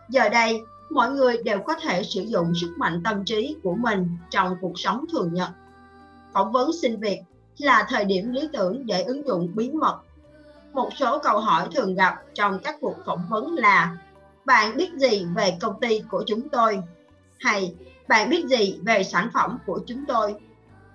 [0.10, 4.17] giờ đây mọi người đều có thể sử dụng sức mạnh tâm trí của mình
[4.30, 5.49] trong cuộc sống thường nhật.
[6.34, 7.19] Phỏng vấn xin việc
[7.58, 9.99] là thời điểm lý tưởng để ứng dụng bí mật.
[10.73, 13.97] Một số câu hỏi thường gặp trong các cuộc phỏng vấn là
[14.45, 16.82] Bạn biết gì về công ty của chúng tôi?
[17.39, 17.75] Hay
[18.08, 20.36] bạn biết gì về sản phẩm của chúng tôi?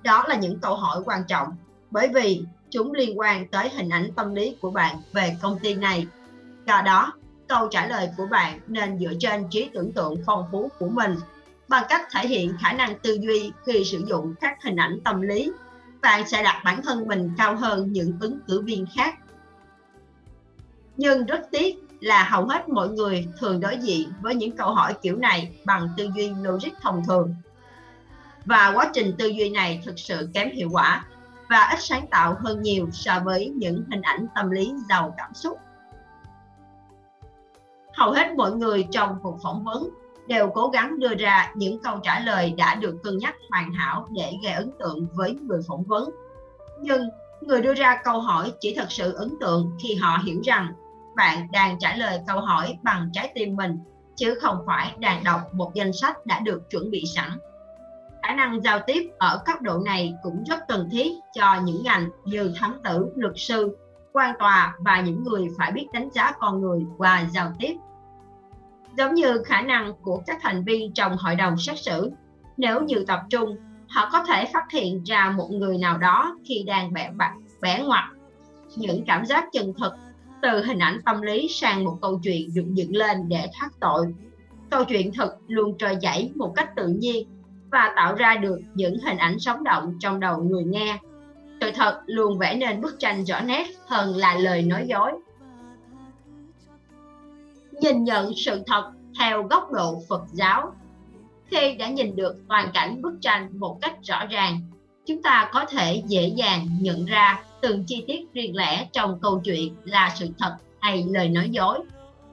[0.02, 1.56] Đó là những câu hỏi quan trọng
[1.90, 5.74] bởi vì chúng liên quan tới hình ảnh tâm lý của bạn về công ty
[5.74, 6.06] này.
[6.66, 7.12] Do đó,
[7.48, 11.14] câu trả lời của bạn nên dựa trên trí tưởng tượng phong phú của mình
[11.68, 15.20] bằng cách thể hiện khả năng tư duy khi sử dụng các hình ảnh tâm
[15.20, 15.52] lý.
[16.00, 19.14] bạn sẽ đặt bản thân mình cao hơn những ứng cử viên khác
[20.96, 24.94] nhưng rất tiếc là hầu hết mọi người thường đối diện với những câu hỏi
[25.02, 27.34] kiểu này bằng tư duy logic thông thường
[28.44, 31.04] và quá trình tư duy này thực sự kém hiệu quả
[31.50, 35.34] và ít sáng tạo hơn nhiều so với những hình ảnh tâm lý giàu cảm
[35.34, 35.58] xúc.
[37.92, 39.88] Hầu hết mọi người trong cuộc phỏng vấn
[40.28, 44.08] đều cố gắng đưa ra những câu trả lời đã được cân nhắc hoàn hảo
[44.10, 46.10] để gây ấn tượng với người phỏng vấn.
[46.80, 47.08] Nhưng
[47.40, 50.72] người đưa ra câu hỏi chỉ thật sự ấn tượng khi họ hiểu rằng
[51.16, 53.78] bạn đang trả lời câu hỏi bằng trái tim mình,
[54.16, 57.30] chứ không phải đang đọc một danh sách đã được chuẩn bị sẵn
[58.22, 62.08] khả năng giao tiếp ở cấp độ này cũng rất cần thiết cho những ngành
[62.24, 63.76] như thám tử, luật sư,
[64.12, 67.74] quan tòa và những người phải biết đánh giá con người qua giao tiếp.
[68.96, 72.10] Giống như khả năng của các thành viên trong hội đồng xét xử,
[72.56, 73.56] nếu như tập trung,
[73.88, 77.82] họ có thể phát hiện ra một người nào đó khi đang bẻ bạc bẻ
[77.84, 78.04] ngoặt.
[78.76, 79.92] Những cảm giác chân thực,
[80.42, 84.14] từ hình ảnh tâm lý sang một câu chuyện được dựng lên để thoát tội.
[84.70, 87.28] Câu chuyện thực luôn trôi chảy một cách tự nhiên
[87.72, 90.98] và tạo ra được những hình ảnh sống động trong đầu người nghe
[91.60, 95.12] sự thật luôn vẽ nên bức tranh rõ nét hơn là lời nói dối
[97.80, 100.72] nhìn nhận sự thật theo góc độ Phật giáo.
[101.46, 104.60] Khi đã nhìn được toàn cảnh bức tranh một cách rõ ràng,
[105.06, 109.40] chúng ta có thể dễ dàng nhận ra từng chi tiết riêng lẻ trong câu
[109.44, 111.78] chuyện là sự thật hay lời nói dối.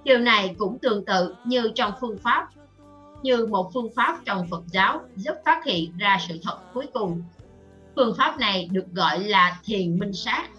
[0.03, 2.47] Điều này cũng tương tự như trong phương pháp
[3.23, 7.23] như một phương pháp trong Phật giáo giúp phát hiện ra sự thật cuối cùng.
[7.95, 10.49] Phương pháp này được gọi là thiền minh sát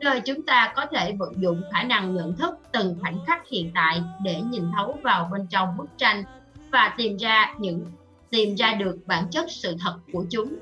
[0.00, 3.70] nơi chúng ta có thể vận dụng khả năng nhận thức từng khoảnh khắc hiện
[3.74, 6.24] tại để nhìn thấu vào bên trong bức tranh
[6.70, 7.86] và tìm ra những
[8.30, 10.56] tìm ra được bản chất sự thật của chúng.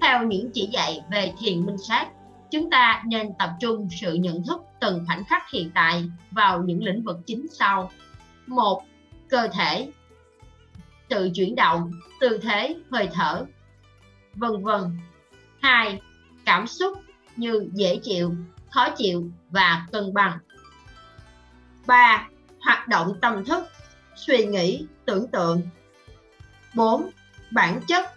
[0.00, 2.08] Theo những chỉ dạy về thiền minh sát,
[2.50, 6.84] chúng ta nên tập trung sự nhận thức từng khoảnh khắc hiện tại vào những
[6.84, 7.90] lĩnh vực chính sau.
[8.46, 8.82] một
[9.28, 9.88] Cơ thể
[11.14, 13.44] sự chuyển động, tư thế, hơi thở,
[14.34, 14.82] vân vân.
[15.60, 16.00] hai,
[16.44, 16.98] Cảm xúc
[17.36, 18.34] như dễ chịu,
[18.70, 20.38] khó chịu và cân bằng.
[21.86, 22.28] 3.
[22.60, 23.64] Hoạt động tâm thức,
[24.16, 25.62] suy nghĩ, tưởng tượng.
[26.74, 27.10] 4.
[27.50, 28.10] Bản chất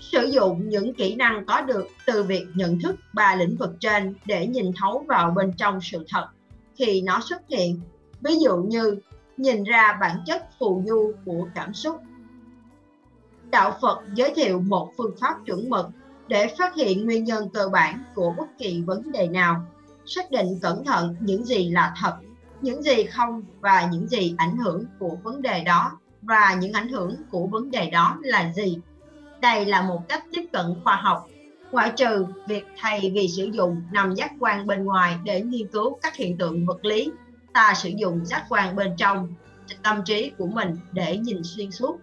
[0.00, 4.14] Sử dụng những kỹ năng có được từ việc nhận thức ba lĩnh vực trên
[4.24, 6.28] để nhìn thấu vào bên trong sự thật
[6.76, 7.80] khi nó xuất hiện.
[8.20, 8.96] Ví dụ như
[9.36, 12.00] nhìn ra bản chất phù du của cảm xúc.
[13.54, 15.86] Đạo Phật giới thiệu một phương pháp chuẩn mực
[16.28, 19.66] để phát hiện nguyên nhân cơ bản của bất kỳ vấn đề nào.
[20.06, 22.14] Xác định cẩn thận những gì là thật,
[22.60, 26.88] những gì không và những gì ảnh hưởng của vấn đề đó, và những ảnh
[26.88, 28.78] hưởng của vấn đề đó là gì.
[29.40, 31.28] Đây là một cách tiếp cận khoa học.
[31.72, 35.98] Ngoại trừ việc thầy vì sử dụng nằm giác quan bên ngoài để nghiên cứu
[36.02, 37.10] các hiện tượng vật lý,
[37.52, 39.28] ta sử dụng giác quan bên trong,
[39.82, 41.98] tâm trí của mình để nhìn xuyên suốt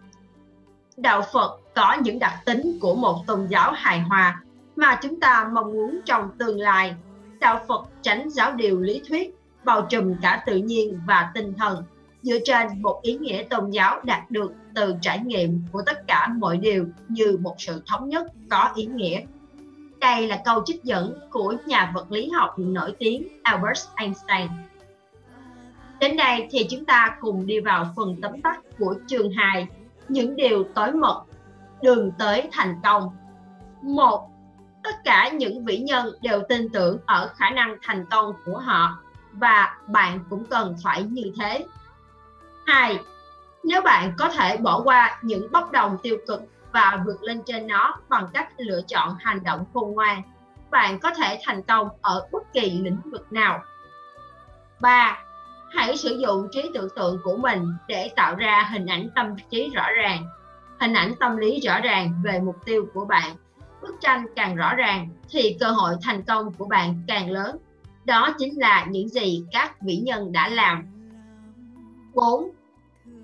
[0.98, 4.42] đạo phật có những đặc tính của một tôn giáo hài hòa
[4.76, 6.96] mà chúng ta mong muốn trong tương lai.
[7.40, 11.84] Đạo phật tránh giáo điều lý thuyết bao trùm cả tự nhiên và tinh thần
[12.22, 16.28] dựa trên một ý nghĩa tôn giáo đạt được từ trải nghiệm của tất cả
[16.38, 19.22] mọi điều như một sự thống nhất có ý nghĩa.
[20.00, 24.48] Đây là câu trích dẫn của nhà vật lý học nổi tiếng Albert Einstein.
[26.00, 29.68] Đến đây thì chúng ta cùng đi vào phần tóm tắt của chương 2,
[30.12, 31.24] những điều tối mật,
[31.82, 33.16] đường tới thành công.
[33.82, 34.30] Một,
[34.84, 39.00] tất cả những vĩ nhân đều tin tưởng ở khả năng thành công của họ
[39.32, 41.66] và bạn cũng cần phải như thế.
[42.66, 43.00] Hai,
[43.64, 47.68] nếu bạn có thể bỏ qua những bốc đồng tiêu cực và vượt lên trên
[47.68, 50.22] nó bằng cách lựa chọn hành động khôn ngoan,
[50.70, 53.64] bạn có thể thành công ở bất kỳ lĩnh vực nào.
[54.80, 55.24] 3.
[55.74, 59.70] Hãy sử dụng trí tưởng tượng của mình để tạo ra hình ảnh tâm trí
[59.70, 60.26] rõ ràng,
[60.80, 63.36] hình ảnh tâm lý rõ ràng về mục tiêu của bạn
[63.82, 67.58] bức tranh càng rõ ràng thì cơ hội thành công của bạn càng lớn.
[68.06, 70.84] Đó chính là những gì các vĩ nhân đã làm.
[72.14, 72.50] 4.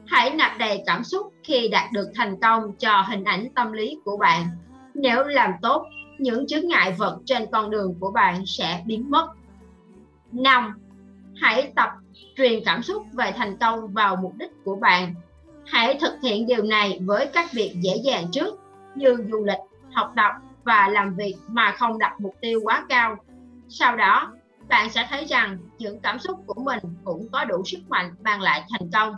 [0.08, 4.00] Hãy nạp đầy cảm xúc khi đạt được thành công cho hình ảnh tâm lý
[4.06, 4.48] của bạn.
[4.94, 5.86] Nếu làm tốt,
[6.20, 9.28] những chướng ngại vật trên con đường của bạn sẽ biến mất.
[10.32, 10.74] 5.
[11.36, 11.90] Hãy tập
[12.38, 15.16] truyền cảm xúc về thành công vào mục đích của bạn.
[15.66, 18.60] Hãy thực hiện điều này với các việc dễ dàng trước
[18.96, 19.60] như du lịch,
[19.92, 20.32] học tập
[20.64, 23.16] và làm việc mà không đặt mục tiêu quá cao.
[23.70, 24.34] Sau đó,
[24.68, 28.42] bạn sẽ thấy rằng những cảm xúc của mình cũng có đủ sức mạnh mang
[28.42, 29.16] lại thành công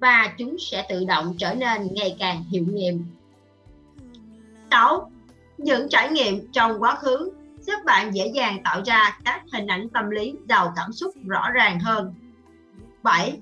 [0.00, 3.04] và chúng sẽ tự động trở nên ngày càng hiệu nghiệm.
[4.70, 5.10] 6.
[5.58, 9.88] những trải nghiệm trong quá khứ giúp bạn dễ dàng tạo ra các hình ảnh
[9.88, 12.14] tâm lý giàu cảm xúc rõ ràng hơn
[13.02, 13.40] 7.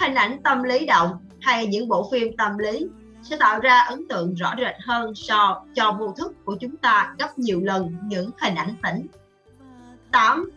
[0.00, 2.86] Hình ảnh tâm lý động hay những bộ phim tâm lý
[3.22, 7.14] sẽ tạo ra ấn tượng rõ rệt hơn so cho vô thức của chúng ta
[7.18, 9.06] gấp nhiều lần những hình ảnh tỉnh.
[10.10, 10.50] 8.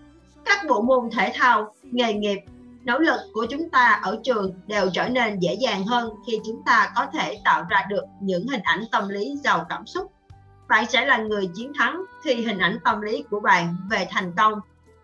[0.46, 2.40] Các bộ môn thể thao, nghề nghiệp,
[2.84, 6.64] nỗ lực của chúng ta ở trường đều trở nên dễ dàng hơn khi chúng
[6.66, 10.12] ta có thể tạo ra được những hình ảnh tâm lý giàu cảm xúc.
[10.68, 14.32] Bạn sẽ là người chiến thắng khi hình ảnh tâm lý của bạn về thành
[14.38, 14.60] công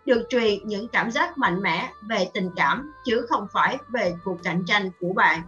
[0.09, 4.37] được truyền những cảm giác mạnh mẽ về tình cảm chứ không phải về cuộc
[4.43, 5.41] cạnh tranh của bạn.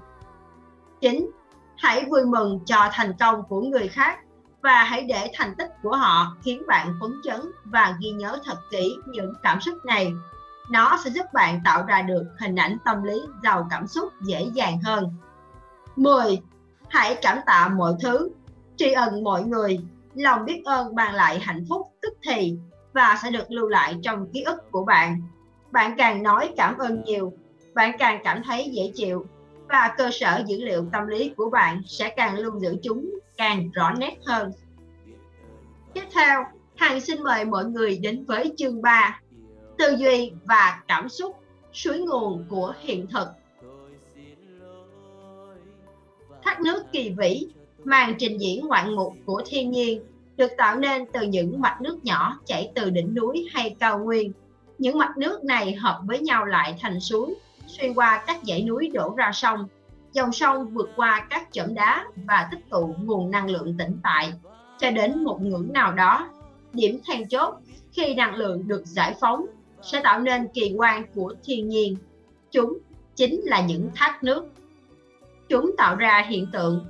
[1.02, 1.30] 9.
[1.78, 4.20] Hãy vui mừng cho thành công của người khác
[4.62, 8.58] và hãy để thành tích của họ khiến bạn phấn chấn và ghi nhớ thật
[8.72, 10.14] kỹ những cảm xúc này.
[10.70, 14.48] Nó sẽ giúp bạn tạo ra được hình ảnh tâm lý giàu cảm xúc dễ
[14.54, 15.14] dàng hơn.
[15.96, 16.42] 10.
[16.90, 18.30] Hãy cảm tạ mọi thứ,
[18.76, 19.80] tri ân mọi người,
[20.14, 22.58] lòng biết ơn mang lại hạnh phúc tức thì
[22.94, 25.22] và sẽ được lưu lại trong ký ức của bạn.
[25.72, 27.34] Bạn càng nói cảm ơn nhiều,
[27.74, 29.26] bạn càng cảm thấy dễ chịu
[29.70, 33.72] và cơ sở dữ liệu tâm lý của bạn sẽ càng lưu giữ chúng càng
[33.74, 34.52] rõ nét hơn.
[35.94, 36.44] Tiếp theo,
[36.76, 39.20] Hằng xin mời mọi người đến với chương 3,
[39.78, 41.36] tư duy và cảm xúc,
[41.74, 43.28] suối nguồn của hiện thực.
[46.44, 47.48] Thác nước kỳ vĩ,
[47.84, 50.04] màn trình diễn ngoạn mục của thiên nhiên
[50.42, 54.32] được tạo nên từ những mạch nước nhỏ chảy từ đỉnh núi hay cao nguyên.
[54.78, 57.36] Những mạch nước này hợp với nhau lại thành suối,
[57.68, 59.68] xuyên qua các dãy núi đổ ra sông.
[60.14, 64.34] Dòng sông vượt qua các chõm đá và tích tụ nguồn năng lượng tĩnh tại
[64.80, 66.30] cho đến một ngưỡng nào đó.
[66.74, 67.56] Điểm then chốt
[67.92, 69.46] khi năng lượng được giải phóng
[69.82, 71.98] sẽ tạo nên kỳ quan của thiên nhiên.
[72.52, 72.78] Chúng
[73.16, 74.46] chính là những thác nước.
[75.50, 76.86] Chúng tạo ra hiện tượng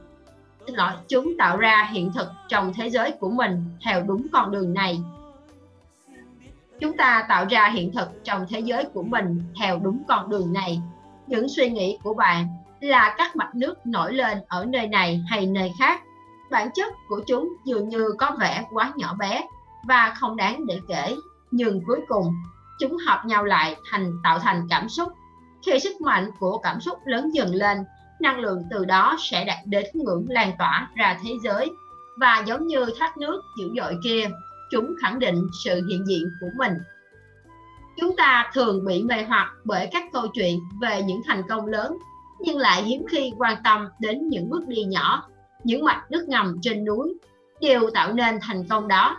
[0.68, 4.52] xin lỗi, chúng tạo ra hiện thực trong thế giới của mình theo đúng con
[4.52, 5.00] đường này.
[6.80, 10.54] Chúng ta tạo ra hiện thực trong thế giới của mình theo đúng con đường
[10.54, 10.82] này.
[11.28, 12.48] Những suy nghĩ của bạn
[12.80, 16.02] là các mạch nước nổi lên ở nơi này hay nơi khác.
[16.52, 19.48] Bản chất của chúng dường như có vẻ quá nhỏ bé
[19.88, 21.16] và không đáng để kể,
[21.52, 22.34] nhưng cuối cùng,
[22.80, 25.14] chúng hợp nhau lại thành tạo thành cảm xúc.
[25.66, 27.78] Khi sức mạnh của cảm xúc lớn dần lên
[28.22, 31.72] năng lượng từ đó sẽ đạt đến ngưỡng lan tỏa ra thế giới.
[32.18, 34.30] Và giống như thác nước dữ dội kia,
[34.72, 36.74] chúng khẳng định sự hiện diện của mình.
[38.00, 41.98] Chúng ta thường bị mê hoặc bởi các câu chuyện về những thành công lớn,
[42.40, 45.28] nhưng lại hiếm khi quan tâm đến những bước đi nhỏ,
[45.64, 47.14] những mạch nước ngầm trên núi.
[47.62, 49.18] Đều tạo nên thành công đó.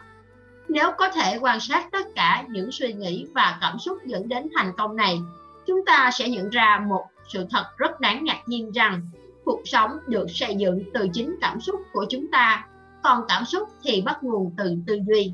[0.68, 4.48] Nếu có thể quan sát tất cả những suy nghĩ và cảm xúc dẫn đến
[4.56, 5.20] thành công này,
[5.66, 9.08] chúng ta sẽ nhận ra một sự thật rất đáng ngạc nhiên rằng
[9.44, 12.66] cuộc sống được xây dựng từ chính cảm xúc của chúng ta,
[13.02, 15.32] còn cảm xúc thì bắt nguồn từ tư duy.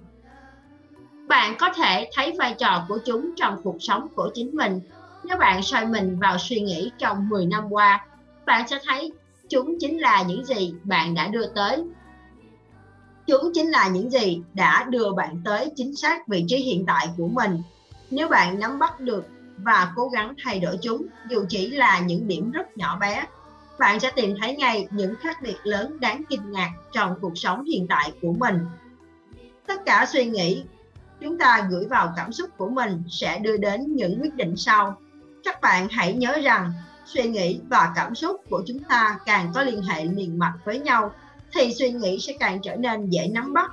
[1.28, 4.80] Bạn có thể thấy vai trò của chúng trong cuộc sống của chính mình.
[5.24, 8.06] Nếu bạn soi mình vào suy nghĩ trong 10 năm qua,
[8.46, 9.12] bạn sẽ thấy
[9.48, 11.84] chúng chính là những gì bạn đã đưa tới.
[13.26, 17.08] Chúng chính là những gì đã đưa bạn tới chính xác vị trí hiện tại
[17.16, 17.62] của mình.
[18.10, 19.24] Nếu bạn nắm bắt được
[19.62, 23.24] và cố gắng thay đổi chúng, dù chỉ là những điểm rất nhỏ bé.
[23.78, 27.64] Bạn sẽ tìm thấy ngay những khác biệt lớn đáng kinh ngạc trong cuộc sống
[27.64, 28.66] hiện tại của mình.
[29.66, 30.64] Tất cả suy nghĩ
[31.20, 34.96] chúng ta gửi vào cảm xúc của mình sẽ đưa đến những quyết định sau.
[35.44, 36.72] Các bạn hãy nhớ rằng,
[37.04, 40.80] suy nghĩ và cảm xúc của chúng ta càng có liên hệ liền mạch với
[40.80, 41.12] nhau,
[41.52, 43.70] thì suy nghĩ sẽ càng trở nên dễ nắm bắt.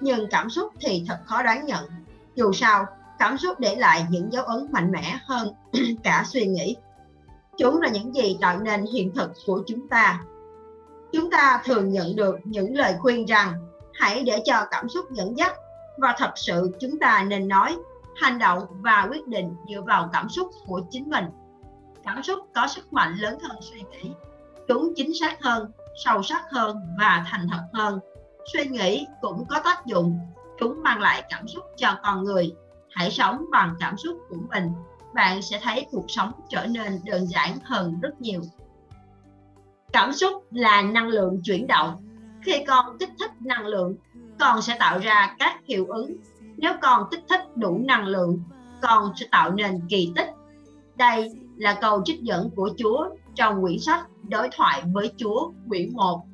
[0.00, 1.84] Nhưng cảm xúc thì thật khó đoán nhận.
[2.34, 2.86] Dù sao
[3.18, 5.48] cảm xúc để lại những dấu ấn mạnh mẽ hơn
[6.02, 6.76] cả suy nghĩ.
[7.58, 10.20] Chúng là những gì tạo nên hiện thực của chúng ta.
[11.12, 13.52] Chúng ta thường nhận được những lời khuyên rằng,
[13.94, 15.52] hãy để cho cảm xúc dẫn dắt
[15.98, 17.76] và thật sự chúng ta nên nói,
[18.16, 21.24] hành động và quyết định dựa vào cảm xúc của chính mình.
[22.04, 24.10] Cảm xúc có sức mạnh lớn hơn suy nghĩ,
[24.68, 25.70] chúng chính xác hơn,
[26.04, 28.00] sâu sắc hơn và thành thật hơn.
[28.52, 30.18] Suy nghĩ cũng có tác dụng,
[30.58, 32.54] chúng mang lại cảm xúc cho con người
[32.96, 34.72] hãy sống bằng cảm xúc của mình,
[35.14, 38.40] bạn sẽ thấy cuộc sống trở nên đơn giản hơn rất nhiều.
[39.92, 42.02] Cảm xúc là năng lượng chuyển động.
[42.42, 43.96] Khi con kích thích năng lượng,
[44.38, 46.16] con sẽ tạo ra các hiệu ứng.
[46.56, 48.40] Nếu con kích thích đủ năng lượng,
[48.82, 50.28] con sẽ tạo nên kỳ tích.
[50.96, 55.92] Đây là câu trích dẫn của Chúa trong quyển sách Đối thoại với Chúa quyển
[55.92, 56.26] 1.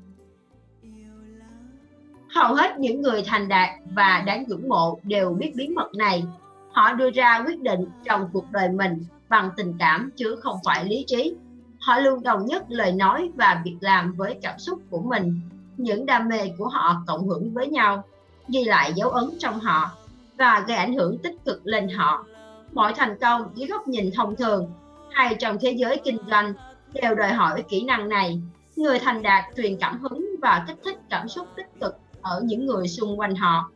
[2.35, 6.25] Hầu hết những người thành đạt và đáng ngưỡng mộ đều biết bí mật này
[6.72, 10.85] họ đưa ra quyết định trong cuộc đời mình bằng tình cảm chứ không phải
[10.85, 11.35] lý trí.
[11.80, 15.40] Họ luôn đồng nhất lời nói và việc làm với cảm xúc của mình.
[15.76, 18.04] Những đam mê của họ cộng hưởng với nhau,
[18.48, 19.90] ghi lại dấu ấn trong họ
[20.38, 22.26] và gây ảnh hưởng tích cực lên họ.
[22.72, 24.70] Mọi thành công dưới góc nhìn thông thường
[25.11, 26.54] hay trong thế giới kinh doanh
[26.92, 28.42] đều đòi hỏi kỹ năng này.
[28.76, 32.66] Người thành đạt truyền cảm hứng và kích thích cảm xúc tích cực ở những
[32.66, 33.70] người xung quanh họ.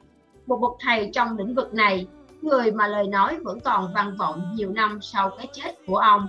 [0.46, 2.06] Một bậc thầy trong lĩnh vực này
[2.46, 6.28] người mà lời nói vẫn còn vang vọng nhiều năm sau cái chết của ông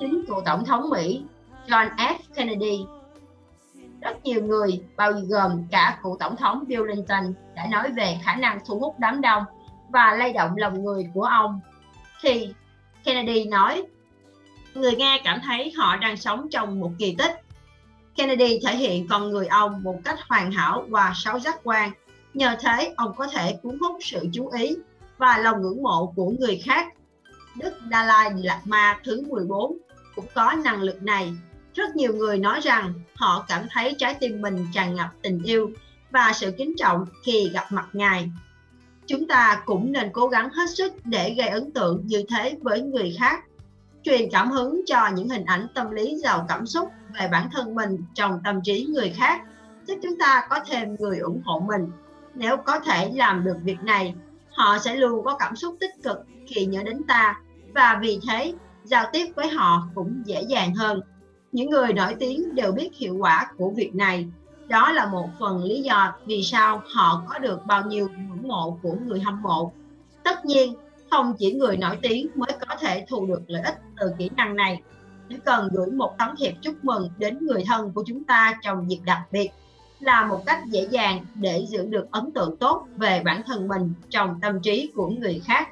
[0.00, 1.22] chính cựu tổng thống mỹ
[1.66, 2.14] john f.
[2.34, 2.84] Kennedy.
[4.00, 7.24] Rất nhiều người bao gồm cả cựu tổng thống bill clinton
[7.56, 9.44] đã nói về khả năng thu hút đám đông
[9.88, 11.60] và lay động lòng người của ông.
[12.22, 12.54] Thì
[13.04, 13.82] kennedy nói
[14.74, 17.40] người nghe cảm thấy họ đang sống trong một kỳ tích.
[18.16, 21.90] Kennedy thể hiện con người ông một cách hoàn hảo và sáu giác quan.
[22.34, 24.76] Nhờ thế, ông có thể cuốn hút sự chú ý
[25.20, 26.86] và lòng ngưỡng mộ của người khác.
[27.56, 29.78] Đức Dalai Lama thứ 14
[30.16, 31.32] cũng có năng lực này.
[31.74, 35.70] Rất nhiều người nói rằng họ cảm thấy trái tim mình tràn ngập tình yêu
[36.10, 38.30] và sự kính trọng khi gặp mặt Ngài.
[39.06, 42.80] Chúng ta cũng nên cố gắng hết sức để gây ấn tượng như thế với
[42.80, 43.44] người khác,
[44.02, 47.74] truyền cảm hứng cho những hình ảnh tâm lý giàu cảm xúc về bản thân
[47.74, 49.40] mình trong tâm trí người khác,
[49.86, 51.90] giúp chúng ta có thêm người ủng hộ mình
[52.34, 54.14] nếu có thể làm được việc này
[54.52, 57.40] họ sẽ luôn có cảm xúc tích cực khi nhớ đến ta,
[57.74, 61.00] và vì thế, giao tiếp với họ cũng dễ dàng hơn.
[61.52, 64.28] Những người nổi tiếng đều biết hiệu quả của việc này.
[64.68, 68.78] Đó là một phần lý do vì sao họ có được bao nhiêu ngưỡng mộ
[68.82, 69.72] của người hâm mộ.
[70.22, 70.74] Tất nhiên,
[71.10, 74.56] không chỉ người nổi tiếng mới có thể thu được lợi ích từ kỹ năng
[74.56, 74.82] này.
[75.28, 78.90] Chỉ cần gửi một tấm thiệp chúc mừng đến người thân của chúng ta trong
[78.90, 79.50] dịp đặc biệt
[80.00, 83.92] là một cách dễ dàng để giữ được ấn tượng tốt về bản thân mình
[84.10, 85.68] trong tâm trí của người khác.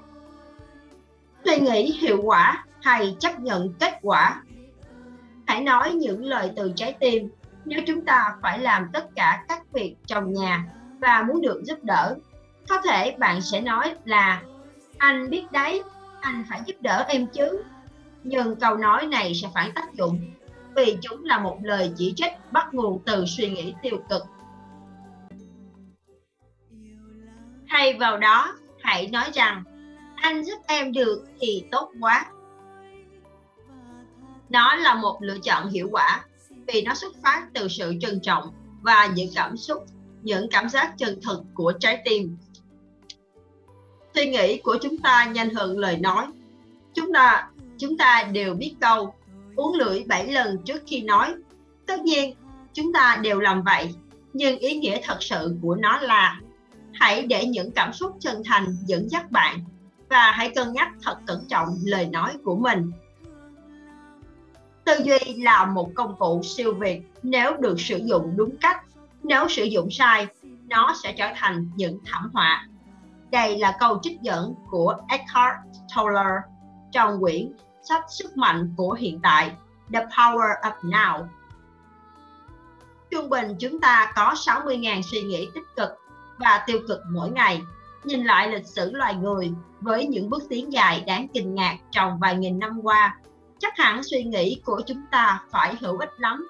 [1.44, 4.42] Suy nghĩ hiệu quả hay chấp nhận kết quả.
[5.46, 7.28] Hãy nói những lời từ trái tim,
[7.64, 10.64] nếu chúng ta phải làm tất cả các việc trong nhà
[10.98, 12.16] và muốn được giúp đỡ,
[12.68, 14.42] có thể bạn sẽ nói là,
[14.98, 15.82] anh biết đấy,
[16.20, 17.62] anh phải giúp đỡ em chứ.
[18.24, 20.20] Nhưng câu nói này sẽ phản tác dụng
[20.76, 24.22] vì chúng là một lời chỉ trích bắt nguồn từ suy nghĩ tiêu cực.
[27.68, 29.64] Thay vào đó, hãy nói rằng,
[30.16, 32.26] anh giúp em được thì tốt quá.
[34.48, 36.24] Nó là một lựa chọn hiệu quả
[36.66, 38.52] vì nó xuất phát từ sự trân trọng
[38.82, 39.84] và những cảm xúc,
[40.22, 42.36] những cảm giác chân thực của trái tim.
[44.14, 46.26] Suy nghĩ của chúng ta nhanh hơn lời nói.
[46.94, 49.14] Chúng ta chúng ta đều biết câu
[49.58, 51.34] uống lưỡi 7 lần trước khi nói.
[51.86, 52.34] Tất nhiên,
[52.72, 53.94] chúng ta đều làm vậy,
[54.32, 56.40] nhưng ý nghĩa thật sự của nó là
[56.92, 59.60] hãy để những cảm xúc chân thành dẫn dắt bạn
[60.08, 62.92] và hãy cân nhắc thật cẩn trọng lời nói của mình.
[64.84, 67.00] Tư duy là một công cụ siêu việt.
[67.22, 68.84] Nếu được sử dụng đúng cách,
[69.22, 72.68] nếu sử dụng sai, nó sẽ trở thành những thảm họa.
[73.30, 75.56] Đây là câu trích dẫn của Eckhart
[75.96, 76.40] Tolle
[76.92, 77.52] trong quyển
[77.88, 79.52] sách Sức mạnh của hiện tại
[79.92, 81.26] The Power of Now.
[83.10, 85.90] Trung bình chúng ta có 60.000 suy nghĩ tích cực
[86.38, 87.62] và tiêu cực mỗi ngày.
[88.04, 92.18] Nhìn lại lịch sử loài người với những bước tiến dài đáng kinh ngạc trong
[92.18, 93.16] vài nghìn năm qua,
[93.58, 96.48] chắc hẳn suy nghĩ của chúng ta phải hữu ích lắm.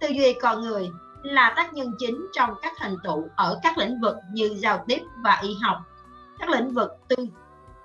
[0.00, 0.90] Tư duy con người
[1.22, 5.00] là tác nhân chính trong các thành tựu ở các lĩnh vực như giao tiếp
[5.16, 5.78] và y học
[6.38, 7.16] các lĩnh vực tư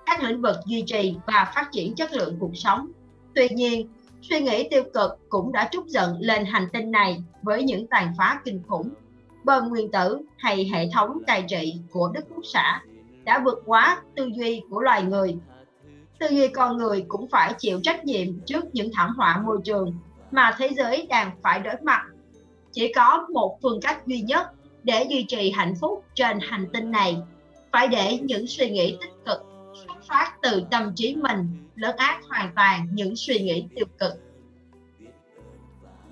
[0.06, 2.90] các lĩnh vực duy trì và phát triển chất lượng cuộc sống.
[3.36, 3.88] Tuy nhiên,
[4.22, 8.14] suy nghĩ tiêu cực cũng đã trút giận lên hành tinh này với những tàn
[8.18, 8.90] phá kinh khủng.
[9.44, 12.82] Bom nguyên tử hay hệ thống cai trị của Đức Quốc xã
[13.24, 15.36] đã vượt quá tư duy của loài người.
[16.18, 19.94] Tư duy con người cũng phải chịu trách nhiệm trước những thảm họa môi trường
[20.30, 22.02] mà thế giới đang phải đối mặt.
[22.72, 24.46] Chỉ có một phương cách duy nhất
[24.82, 27.16] để duy trì hạnh phúc trên hành tinh này
[27.72, 29.42] phải để những suy nghĩ tích cực
[29.74, 34.12] xuất phát từ tâm trí mình lớn ác hoàn toàn những suy nghĩ tiêu cực.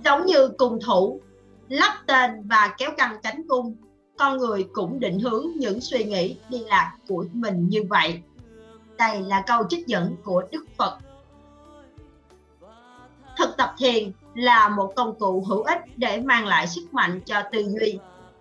[0.04, 1.20] Giống như cung thủ,
[1.68, 3.76] lắp tên và kéo căng cánh cung,
[4.18, 8.22] con người cũng định hướng những suy nghĩ đi lạc của mình như vậy.
[8.98, 10.98] Đây là câu trích dẫn của đức phật.
[13.38, 17.42] Thực tập thiền là một công cụ hữu ích để mang lại sức mạnh cho
[17.52, 17.98] tư duy.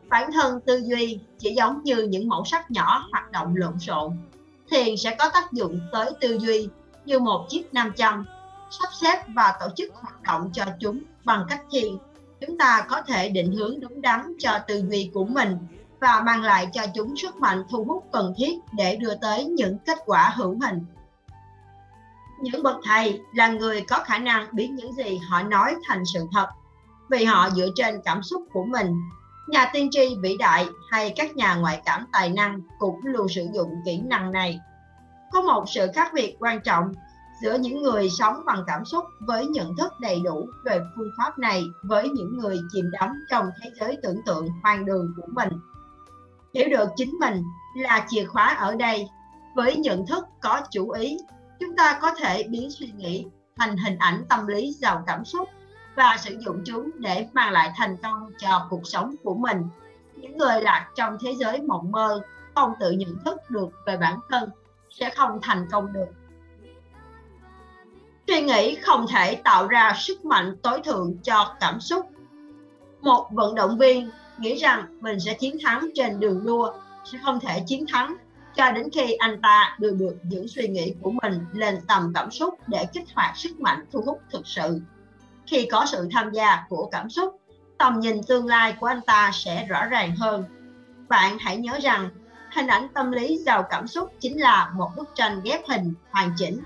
[0.09, 4.17] Bản thân tư duy chỉ giống như những mẫu sắc nhỏ hoạt động lộn xộn.
[4.69, 6.69] Thiền sẽ có tác dụng tới tư duy
[7.05, 8.25] như một chiếc nam châm,
[8.71, 11.97] sắp xếp và tổ chức hoạt động cho chúng bằng cách gì?
[12.47, 15.57] Chúng ta có thể định hướng đúng đắn cho tư duy của mình
[15.99, 19.77] và mang lại cho chúng sức mạnh thu hút cần thiết để đưa tới những
[19.85, 20.85] kết quả hữu hình.
[22.41, 26.27] Những bậc thầy là người có khả năng biến những gì họ nói thành sự
[26.31, 26.47] thật
[27.09, 28.93] vì họ dựa trên cảm xúc của mình.
[29.47, 33.47] Nhà tiên tri vĩ đại hay các nhà ngoại cảm tài năng cũng luôn sử
[33.53, 34.59] dụng kỹ năng này.
[35.33, 36.93] Có một sự khác biệt quan trọng
[37.41, 41.39] giữa những người sống bằng cảm xúc với nhận thức đầy đủ về phương pháp
[41.39, 45.49] này với những người chìm đắm trong thế giới tưởng tượng hoang đường của mình.
[46.53, 47.43] Hiểu được chính mình
[47.75, 49.09] là chìa khóa ở đây.
[49.55, 51.17] Với nhận thức có chủ ý,
[51.59, 53.25] chúng ta có thể biến suy nghĩ
[53.57, 55.49] thành hình ảnh tâm lý giàu cảm xúc
[55.95, 59.57] và sử dụng chúng để mang lại thành công cho cuộc sống của mình.
[60.15, 62.19] Những người lạc trong thế giới mộng mơ,
[62.55, 64.49] không tự nhận thức được về bản thân
[64.99, 66.07] sẽ không thành công được.
[68.27, 72.09] Suy nghĩ không thể tạo ra sức mạnh tối thượng cho cảm xúc.
[73.01, 76.73] Một vận động viên nghĩ rằng mình sẽ chiến thắng trên đường đua
[77.05, 78.15] sẽ không thể chiến thắng
[78.55, 82.31] cho đến khi anh ta đưa được những suy nghĩ của mình lên tầm cảm
[82.31, 84.81] xúc để kích hoạt sức mạnh thu hút thực sự.
[85.47, 87.39] Khi có sự tham gia của cảm xúc,
[87.77, 90.43] tầm nhìn tương lai của anh ta sẽ rõ ràng hơn.
[91.07, 92.09] Bạn hãy nhớ rằng,
[92.53, 96.31] hình ảnh tâm lý giàu cảm xúc chính là một bức tranh ghép hình, hoàn
[96.37, 96.59] chỉnh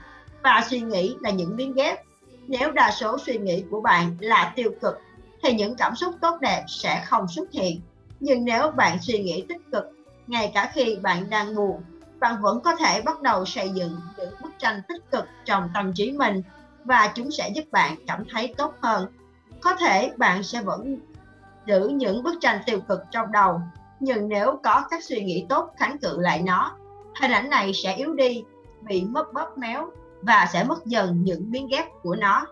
[0.44, 2.00] và suy nghĩ là những miếng ghép.
[2.48, 5.02] Nếu đa số suy nghĩ của bạn là tiêu cực,
[5.44, 7.82] thì những cảm xúc tốt đẹp sẽ không xuất hiện.
[8.20, 9.86] Nhưng nếu bạn suy nghĩ tích cực,
[10.28, 11.82] ngay cả khi bạn đang buồn
[12.20, 15.94] bạn vẫn có thể bắt đầu xây dựng những bức tranh tích cực trong tâm
[15.94, 16.42] trí mình
[16.84, 19.08] và chúng sẽ giúp bạn cảm thấy tốt hơn
[19.62, 20.98] có thể bạn sẽ vẫn
[21.66, 23.62] giữ những bức tranh tiêu cực trong đầu
[24.00, 26.76] nhưng nếu có các suy nghĩ tốt kháng cự lại nó,
[27.22, 28.44] hình ảnh này sẽ yếu đi,
[28.82, 29.90] bị mất bóp méo
[30.22, 32.46] và sẽ mất dần những miếng ghép của nó.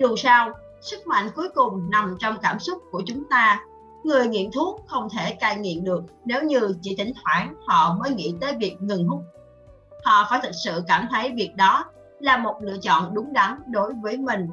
[0.00, 3.64] Dù sao, sức mạnh cuối cùng nằm trong cảm xúc của chúng ta.
[4.04, 8.10] Người nghiện thuốc không thể cai nghiện được nếu như chỉ thỉnh thoảng họ mới
[8.10, 9.22] nghĩ tới việc ngừng hút.
[10.04, 11.84] Họ phải thực sự cảm thấy việc đó
[12.20, 14.48] là một lựa chọn đúng đắn đối với mình.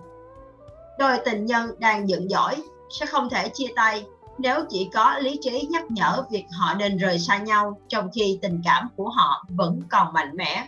[1.00, 2.56] Đôi tình nhân đang giận dỗi
[2.90, 4.06] sẽ không thể chia tay
[4.38, 8.40] nếu chỉ có lý trí nhắc nhở việc họ nên rời xa nhau trong khi
[8.42, 10.68] tình cảm của họ vẫn còn mạnh mẽ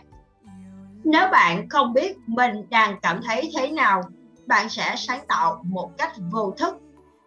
[1.04, 4.02] nếu bạn không biết mình đang cảm thấy thế nào
[4.46, 6.74] bạn sẽ sáng tạo một cách vô thức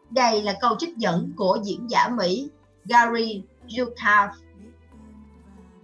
[0.10, 2.50] đây là câu trích dẫn của diễn giả Mỹ
[2.86, 4.30] Gary Zukav.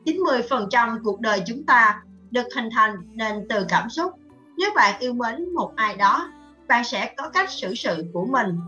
[0.05, 4.11] 90% cuộc đời chúng ta được hình thành nên từ cảm xúc.
[4.57, 6.31] Nếu bạn yêu mến một ai đó,
[6.67, 8.59] bạn sẽ có cách xử sự của mình.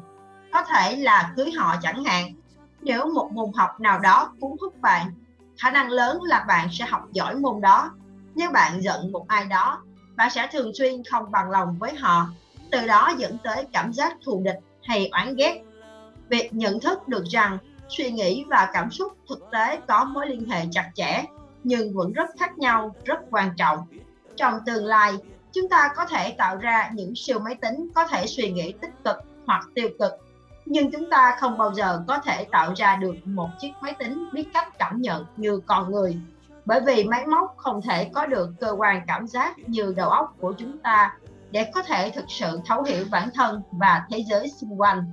[0.54, 2.34] Có thể là cưới họ chẳng hạn.
[2.82, 5.12] Nếu một môn học nào đó cuốn hút bạn,
[5.58, 7.91] khả năng lớn là bạn sẽ học giỏi môn đó.
[8.36, 9.82] Nếu bạn giận một ai đó,
[10.16, 12.28] bạn sẽ thường xuyên không bằng lòng với họ,
[12.72, 15.64] từ đó dẫn tới cảm giác thù địch hay oán ghét.
[16.30, 17.58] Việc nhận thức được rằng
[17.89, 21.24] suy nghĩ và cảm xúc thực tế có mối liên hệ chặt chẽ
[21.64, 23.80] nhưng vẫn rất khác nhau, rất quan trọng.
[24.36, 25.14] Trong tương lai,
[25.54, 29.04] chúng ta có thể tạo ra những siêu máy tính có thể suy nghĩ tích
[29.04, 29.16] cực
[29.46, 30.12] hoặc tiêu cực,
[30.66, 34.26] nhưng chúng ta không bao giờ có thể tạo ra được một chiếc máy tính
[34.34, 36.18] biết cách cảm nhận như con người.
[36.66, 40.36] Bởi vì máy móc không thể có được cơ quan cảm giác như đầu óc
[40.39, 41.13] của chúng ta
[41.51, 45.11] để có thể thực sự thấu hiểu bản thân và thế giới xung quanh.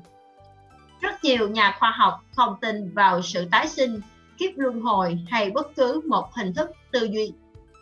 [1.01, 4.01] Rất nhiều nhà khoa học không tin vào sự tái sinh,
[4.39, 7.33] kiếp luân hồi hay bất cứ một hình thức tư duy,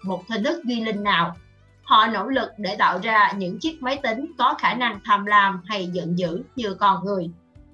[0.04, 1.36] một hình thức duy linh nào.
[1.82, 5.62] Họ nỗ lực để tạo ra những chiếc máy tính có khả năng tham lam
[5.66, 7.30] hay giận dữ như con người.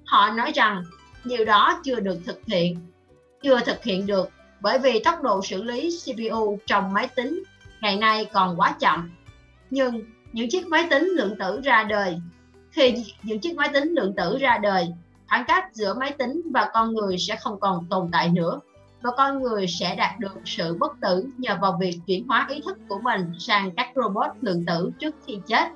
[0.07, 0.83] Họ nói rằng
[1.23, 2.79] điều đó chưa được thực hiện,
[3.41, 4.29] chưa thực hiện được
[4.61, 7.43] bởi vì tốc độ xử lý CPU trong máy tính
[7.81, 9.11] ngày nay còn quá chậm.
[9.69, 10.01] Nhưng
[10.33, 12.19] những chiếc máy tính lượng tử ra đời
[12.71, 14.87] khi những chiếc máy tính lượng tử ra đời
[15.29, 18.59] khoảng cách giữa máy tính và con người sẽ không còn tồn tại nữa
[19.01, 22.61] và con người sẽ đạt được sự bất tử nhờ vào việc chuyển hóa ý
[22.65, 25.71] thức của mình sang các robot lượng tử trước khi chết.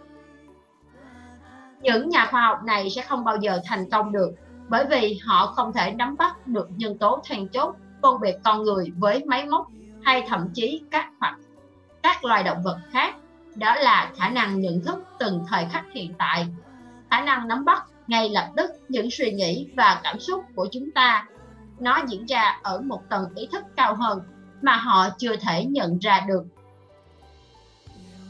[1.82, 4.32] Những nhà khoa học này sẽ không bao giờ thành công được,
[4.70, 8.64] bởi vì họ không thể nắm bắt được nhân tố then chốt, phân biệt con
[8.64, 9.68] người với máy móc
[10.04, 11.38] hay thậm chí các hoặc
[12.04, 13.16] các loài động vật khác.
[13.56, 16.48] Đó là khả năng nhận thức từng thời khắc hiện tại.
[17.12, 20.92] Khả năng nắm bắt ngay lập tức những suy nghĩ và cảm xúc của chúng
[20.92, 21.26] ta.
[21.80, 24.22] Nó diễn ra ở một tầng ý thức cao hơn
[24.62, 26.44] mà họ chưa thể nhận ra được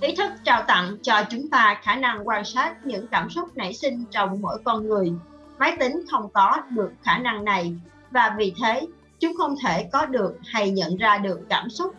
[0.02, 3.74] ý thức trao tặng cho chúng ta khả năng quan sát những cảm xúc nảy
[3.74, 5.14] sinh trong mỗi con người.
[5.58, 7.76] Máy tính không có được khả năng này,
[8.12, 8.88] và vì thế,
[9.20, 11.96] chúng không thể có được hay nhận ra được cảm xúc.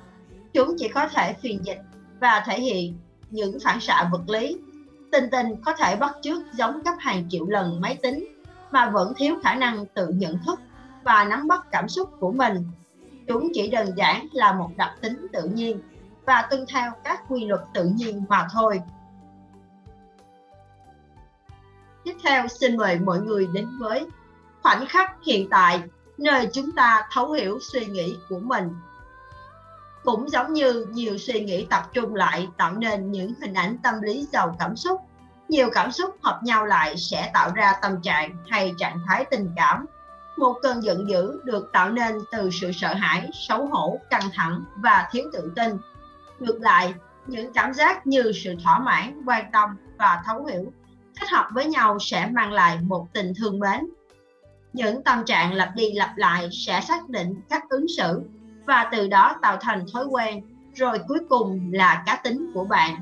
[0.53, 1.81] Chúng chỉ có thể phiên dịch
[2.21, 2.99] và thể hiện
[3.31, 4.59] những phản xạ vật lý.
[5.13, 8.29] Tình tình có thể bắt chước giống gấp hàng triệu lần máy tính,
[8.71, 10.61] mà vẫn thiếu khả năng tự nhận thức
[11.05, 12.65] và nắm bắt cảm xúc của mình.
[13.29, 15.81] Chúng chỉ đơn giản là một đặc tính tự nhiên
[16.27, 18.81] và tuân theo các quy luật tự nhiên mà thôi.
[22.05, 24.07] Tiếp theo, xin mời mọi người đến với
[24.63, 25.83] khoảnh khắc hiện tại,
[26.19, 28.69] nơi chúng ta thấu hiểu suy nghĩ của mình.
[30.05, 34.03] Cũng giống như nhiều suy nghĩ tập trung lại tạo nên những hình ảnh tâm
[34.03, 35.01] lý giàu cảm xúc.
[35.49, 39.51] Nhiều cảm xúc hợp nhau lại sẽ tạo ra tâm trạng hay trạng thái tình
[39.57, 39.87] cảm.
[40.37, 44.65] Một cơn giận dữ được tạo nên từ sự sợ hãi, xấu hổ, căng thẳng
[44.77, 45.77] và thiếu tự tin
[46.43, 46.95] ngược lại,
[47.27, 50.73] những cảm giác như sự thỏa mãn, quan tâm và thấu hiểu
[51.21, 53.81] kết hợp với nhau sẽ mang lại một tình thương mến.
[54.73, 58.23] Những tâm trạng lặp đi lặp lại sẽ xác định cách ứng xử
[58.67, 60.43] và từ đó tạo thành thói quen,
[60.75, 63.01] rồi cuối cùng là cá tính của bạn.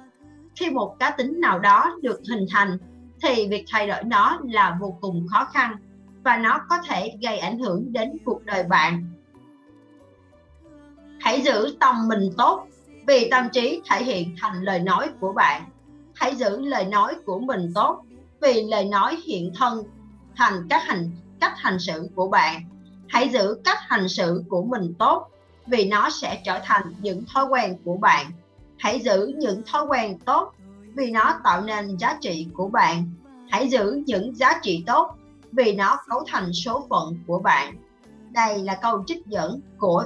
[0.56, 2.78] Khi một cá tính nào đó được hình thành,
[3.22, 5.76] thì việc thay đổi nó là vô cùng khó khăn
[6.24, 9.12] và nó có thể gây ảnh hưởng đến cuộc đời bạn.
[11.20, 12.66] Hãy giữ tâm mình tốt
[13.10, 15.62] vì tâm trí thể hiện thành lời nói của bạn.
[16.14, 18.02] Hãy giữ lời nói của mình tốt.
[18.40, 19.84] Vì lời nói hiện thân
[20.36, 22.62] thành các hành, cách hành xử của bạn.
[23.08, 25.28] Hãy giữ cách hành xử của mình tốt,
[25.66, 28.26] vì nó sẽ trở thành những thói quen của bạn.
[28.78, 30.52] Hãy giữ những thói quen tốt,
[30.94, 33.12] vì nó tạo nên giá trị của bạn.
[33.50, 35.14] Hãy giữ những giá trị tốt,
[35.52, 37.74] vì nó cấu thành số phận của bạn.
[38.30, 40.04] Đây là câu trích dẫn của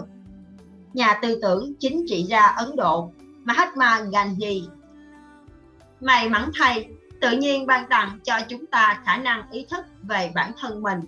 [0.94, 3.10] nhà tư tưởng chính trị gia Ấn Độ,
[3.44, 4.68] Mahatma Gandhi.
[6.00, 6.88] May mắn thay,
[7.20, 11.00] tự nhiên ban tặng cho chúng ta khả năng ý thức về bản thân mình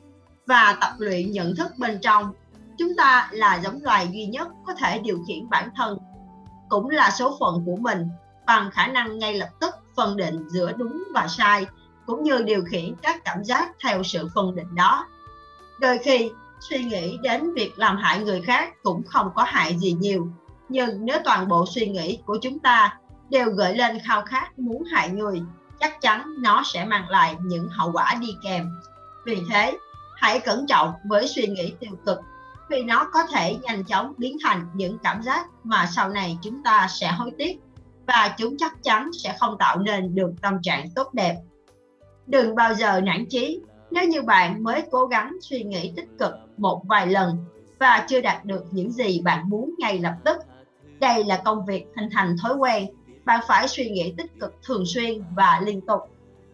[0.46, 2.32] và tập luyện nhận thức bên trong.
[2.78, 5.98] Chúng ta là giống loài duy nhất có thể điều khiển bản thân,
[6.68, 8.08] cũng là số phận của mình,
[8.46, 11.66] bằng khả năng ngay lập tức phân định giữa đúng và sai,
[12.06, 15.06] cũng như điều khiển các cảm giác theo sự phân định đó.
[15.80, 16.30] Đôi khi
[16.60, 20.28] suy nghĩ đến việc làm hại người khác cũng không có hại gì nhiều.
[20.68, 22.98] Nhưng nếu toàn bộ suy nghĩ của chúng ta
[23.30, 25.42] đều gợi lên khao khát muốn hại người,
[25.80, 28.70] chắc chắn nó sẽ mang lại những hậu quả đi kèm.
[29.24, 29.78] Vì thế,
[30.16, 32.18] hãy cẩn trọng với suy nghĩ tiêu cực,
[32.70, 36.62] vì nó có thể nhanh chóng biến thành những cảm giác mà sau này chúng
[36.62, 37.60] ta sẽ hối tiếc
[38.06, 41.36] và chúng chắc chắn sẽ không tạo nên được tâm trạng tốt đẹp.
[42.26, 46.32] Đừng bao giờ nản chí nếu như bạn mới cố gắng suy nghĩ tích cực
[46.56, 47.44] một vài lần
[47.78, 50.36] và chưa đạt được những gì bạn muốn ngay lập tức,
[51.00, 52.86] đây là công việc hình thành thói quen.
[53.24, 56.00] Bạn phải suy nghĩ tích cực thường xuyên và liên tục.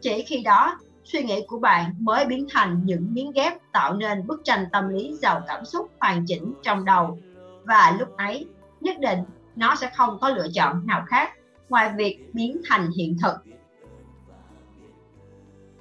[0.00, 4.26] Chỉ khi đó, suy nghĩ của bạn mới biến thành những miếng ghép tạo nên
[4.26, 7.18] bức tranh tâm lý giàu cảm xúc hoàn chỉnh trong đầu.
[7.64, 8.46] Và lúc ấy,
[8.80, 9.18] nhất định
[9.56, 11.30] nó sẽ không có lựa chọn nào khác
[11.68, 13.34] ngoài việc biến thành hiện thực.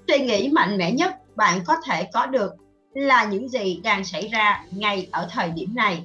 [0.08, 2.56] Suy nghĩ mạnh mẽ nhất bạn có thể có được
[2.94, 6.04] là những gì đang xảy ra ngay ở thời điểm này.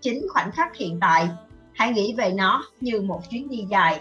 [0.00, 1.28] Chính khoảnh khắc hiện tại,
[1.72, 4.00] hãy nghĩ về nó như một chuyến đi dài.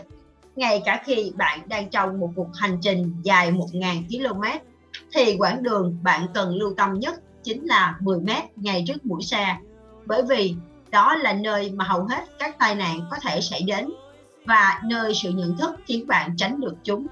[0.56, 4.42] Ngay cả khi bạn đang trong một cuộc hành trình dài 1.000 km,
[5.14, 9.24] thì quãng đường bạn cần lưu tâm nhất chính là 10 mét ngay trước mũi
[9.24, 9.58] xe.
[10.06, 10.56] Bởi vì
[10.92, 13.90] đó là nơi mà hầu hết các tai nạn có thể xảy đến
[14.46, 17.08] và nơi sự nhận thức khiến bạn tránh được chúng.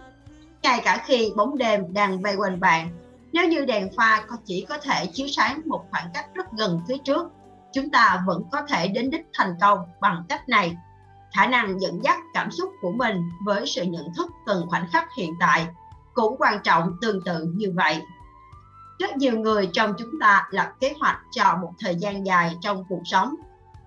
[0.63, 2.89] Ngay cả khi bóng đêm đang bay quanh bạn
[3.36, 6.98] nếu như đèn pha chỉ có thể chiếu sáng một khoảng cách rất gần phía
[6.98, 7.32] trước,
[7.74, 10.78] chúng ta vẫn có thể đến đích thành công bằng cách này.
[11.36, 15.08] Khả năng dẫn dắt cảm xúc của mình với sự nhận thức từng khoảnh khắc
[15.18, 15.68] hiện tại
[16.14, 18.02] cũng quan trọng tương tự như vậy.
[19.00, 22.84] Rất nhiều người trong chúng ta lập kế hoạch cho một thời gian dài trong
[22.90, 23.36] cuộc sống.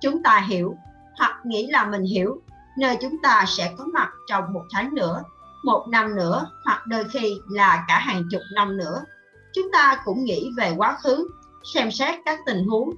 [0.01, 0.75] Chúng ta hiểu
[1.19, 2.43] hoặc nghĩ là mình hiểu,
[2.79, 5.23] nơi chúng ta sẽ có mặt trong một tháng nữa,
[5.65, 9.05] một năm nữa hoặc đôi khi là cả hàng chục năm nữa
[9.55, 11.29] chúng ta cũng nghĩ về quá khứ,
[11.75, 12.91] xem xét các tình huống,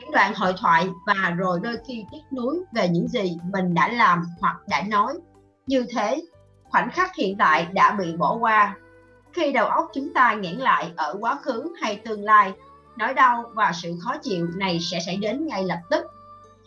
[0.00, 3.88] những đoạn hội thoại và rồi đôi khi tiếc nuối về những gì mình đã
[3.88, 5.14] làm hoặc đã nói.
[5.66, 6.22] Như thế,
[6.64, 8.76] khoảnh khắc hiện tại đã bị bỏ qua.
[9.32, 12.52] Khi đầu óc chúng ta nghẽn lại ở quá khứ hay tương lai,
[12.96, 16.04] nỗi đau và sự khó chịu này sẽ xảy đến ngay lập tức.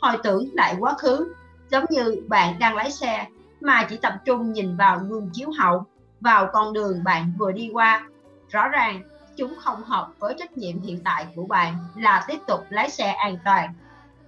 [0.02, 1.34] Hồi tưởng lại quá khứ,
[1.72, 3.28] giống như bạn đang lái xe
[3.62, 5.86] mà chỉ tập trung nhìn vào gương chiếu hậu,
[6.22, 8.08] vào con đường bạn vừa đi qua.
[8.50, 9.02] Rõ ràng
[9.38, 13.12] chúng không hợp với trách nhiệm hiện tại của bạn là tiếp tục lái xe
[13.12, 13.74] an toàn.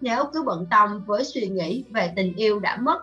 [0.02, 3.00] Nếu cứ bận tâm với suy nghĩ về tình yêu đã mất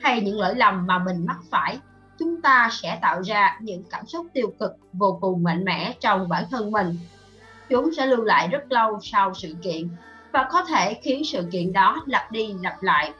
[0.00, 1.78] hay những lỗi lầm mà mình mắc phải,
[2.18, 6.28] chúng ta sẽ tạo ra những cảm xúc tiêu cực vô cùng mạnh mẽ trong
[6.28, 6.98] bản thân mình.
[7.68, 9.88] Chúng sẽ lưu lại rất lâu sau sự kiện
[10.32, 13.12] và có thể khiến sự kiện đó lặp đi lặp lại.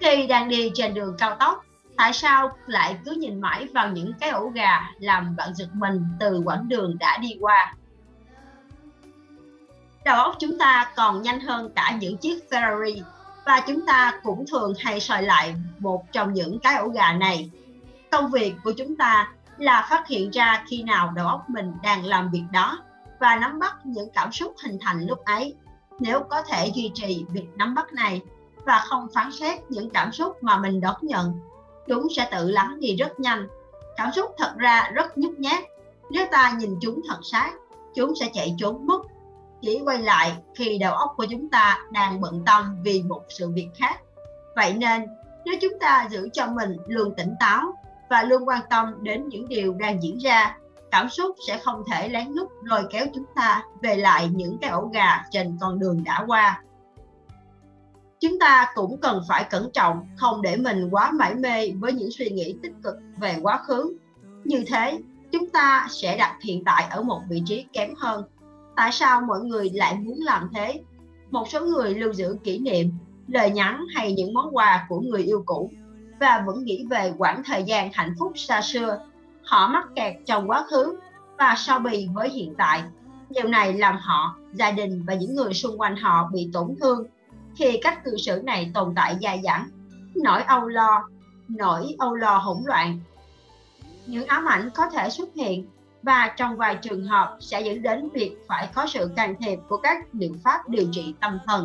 [0.00, 1.64] Khi đang đi trên đường cao tốc
[2.00, 6.04] tại sao lại cứ nhìn mãi vào những cái ổ gà làm bạn giật mình
[6.20, 7.74] từ quãng đường đã đi qua?
[10.04, 13.02] Đầu óc chúng ta còn nhanh hơn cả những chiếc Ferrari,
[13.46, 17.50] và chúng ta cũng thường hay soi lại một trong những cái ổ gà này.
[18.10, 22.04] Công việc của chúng ta là phát hiện ra khi nào đầu óc mình đang
[22.04, 22.78] làm việc đó
[23.18, 25.54] và nắm bắt những cảm xúc hình thành lúc ấy.
[25.98, 28.22] Nếu có thể duy trì việc nắm bắt này
[28.66, 31.49] và không phán xét những cảm xúc mà mình đón nhận
[31.90, 33.48] chúng sẽ tự lắng đi rất nhanh.
[33.96, 35.64] Cảm xúc thật ra rất nhút nhát.
[36.10, 37.52] Nếu ta nhìn chúng thật sát
[37.94, 39.02] chúng sẽ chạy trốn mất.
[39.62, 43.50] Chỉ quay lại khi đầu óc của chúng ta đang bận tâm vì một sự
[43.50, 44.00] việc khác.
[44.56, 45.06] Vậy nên,
[45.44, 47.74] nếu chúng ta giữ cho mình luôn tỉnh táo
[48.10, 50.56] và luôn quan tâm đến những điều đang diễn ra,
[50.90, 54.70] cảm xúc sẽ không thể lén lút lôi kéo chúng ta về lại những cái
[54.70, 56.62] ổ gà trên con đường đã qua
[58.20, 62.10] chúng ta cũng cần phải cẩn trọng, không để mình quá mải mê với những
[62.10, 63.96] suy nghĩ tích cực về quá khứ.
[64.44, 64.98] Như thế,
[65.32, 68.24] chúng ta sẽ đặt hiện tại ở một vị trí kém hơn.
[68.76, 70.80] Tại sao mọi người lại muốn làm thế?
[71.30, 72.90] Một số người lưu giữ kỷ niệm,
[73.28, 75.70] lời nhắn hay những món quà của người yêu cũ
[76.20, 78.98] và vẫn nghĩ về quãng thời gian hạnh phúc xa xưa.
[79.42, 80.98] Họ mắc kẹt trong quá khứ
[81.38, 82.82] và so bì với hiện tại.
[83.30, 87.06] Điều này làm họ, gia đình và những người xung quanh họ bị tổn thương
[87.56, 89.68] khi cách cư xử này tồn tại dài dẳng.
[90.14, 91.08] Nỗi âu lo,
[91.48, 93.00] nỗi âu lo hỗn loạn.
[94.06, 95.66] Những ám ảnh có thể xuất hiện
[96.02, 99.76] và trong vài trường hợp sẽ dẫn đến việc phải có sự can thiệp của
[99.76, 101.64] các liệu pháp điều trị tâm thần.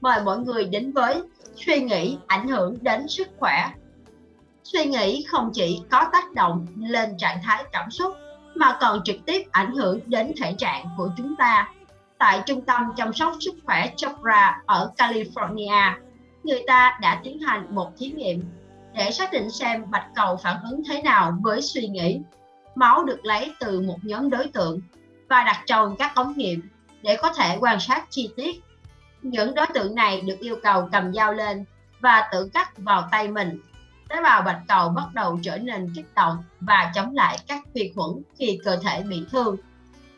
[0.00, 1.22] Mời mọi người đến với
[1.56, 3.70] suy nghĩ ảnh hưởng đến sức khỏe.
[4.64, 8.14] Suy nghĩ không chỉ có tác động lên trạng thái cảm xúc,
[8.54, 11.72] mà còn trực tiếp ảnh hưởng đến thể trạng của chúng ta
[12.20, 15.92] tại trung tâm chăm sóc sức khỏe Chopra ở California.
[16.44, 18.44] Người ta đã tiến hành một thí nghiệm
[18.94, 22.20] để xác định xem bạch cầu phản ứng thế nào với suy nghĩ.
[22.74, 24.80] Máu được lấy từ một nhóm đối tượng
[25.28, 26.68] và đặt trong các ống nghiệm
[27.02, 28.60] để có thể quan sát chi tiết.
[29.22, 31.64] Những đối tượng này được yêu cầu cầm dao lên
[32.00, 33.60] và tự cắt vào tay mình
[34.08, 37.92] tế bào bạch cầu bắt đầu trở nên kích động và chống lại các vi
[37.94, 39.56] khuẩn khi cơ thể bị thương.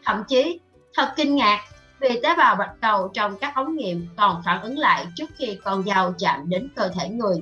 [0.05, 0.61] Thậm chí,
[0.95, 1.61] thật kinh ngạc
[2.03, 5.59] vì tế bào bạch cầu trong các ống nghiệm còn phản ứng lại trước khi
[5.65, 7.37] con dao chạm đến cơ thể người.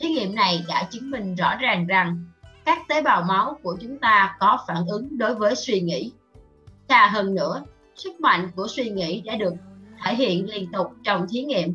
[0.00, 2.24] Thí nghiệm này đã chứng minh rõ ràng rằng
[2.64, 6.12] các tế bào máu của chúng ta có phản ứng đối với suy nghĩ.
[6.88, 7.62] Xa hơn nữa,
[7.96, 9.54] sức mạnh của suy nghĩ đã được
[10.04, 11.74] thể hiện liên tục trong thí nghiệm,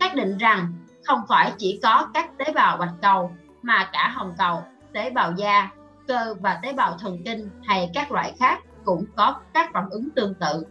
[0.00, 0.72] xác định rằng
[1.04, 3.30] không phải chỉ có các tế bào bạch cầu
[3.62, 5.70] mà cả hồng cầu, tế bào da,
[6.08, 10.10] cơ và tế bào thần kinh hay các loại khác cũng có các phản ứng
[10.10, 10.64] tương tự.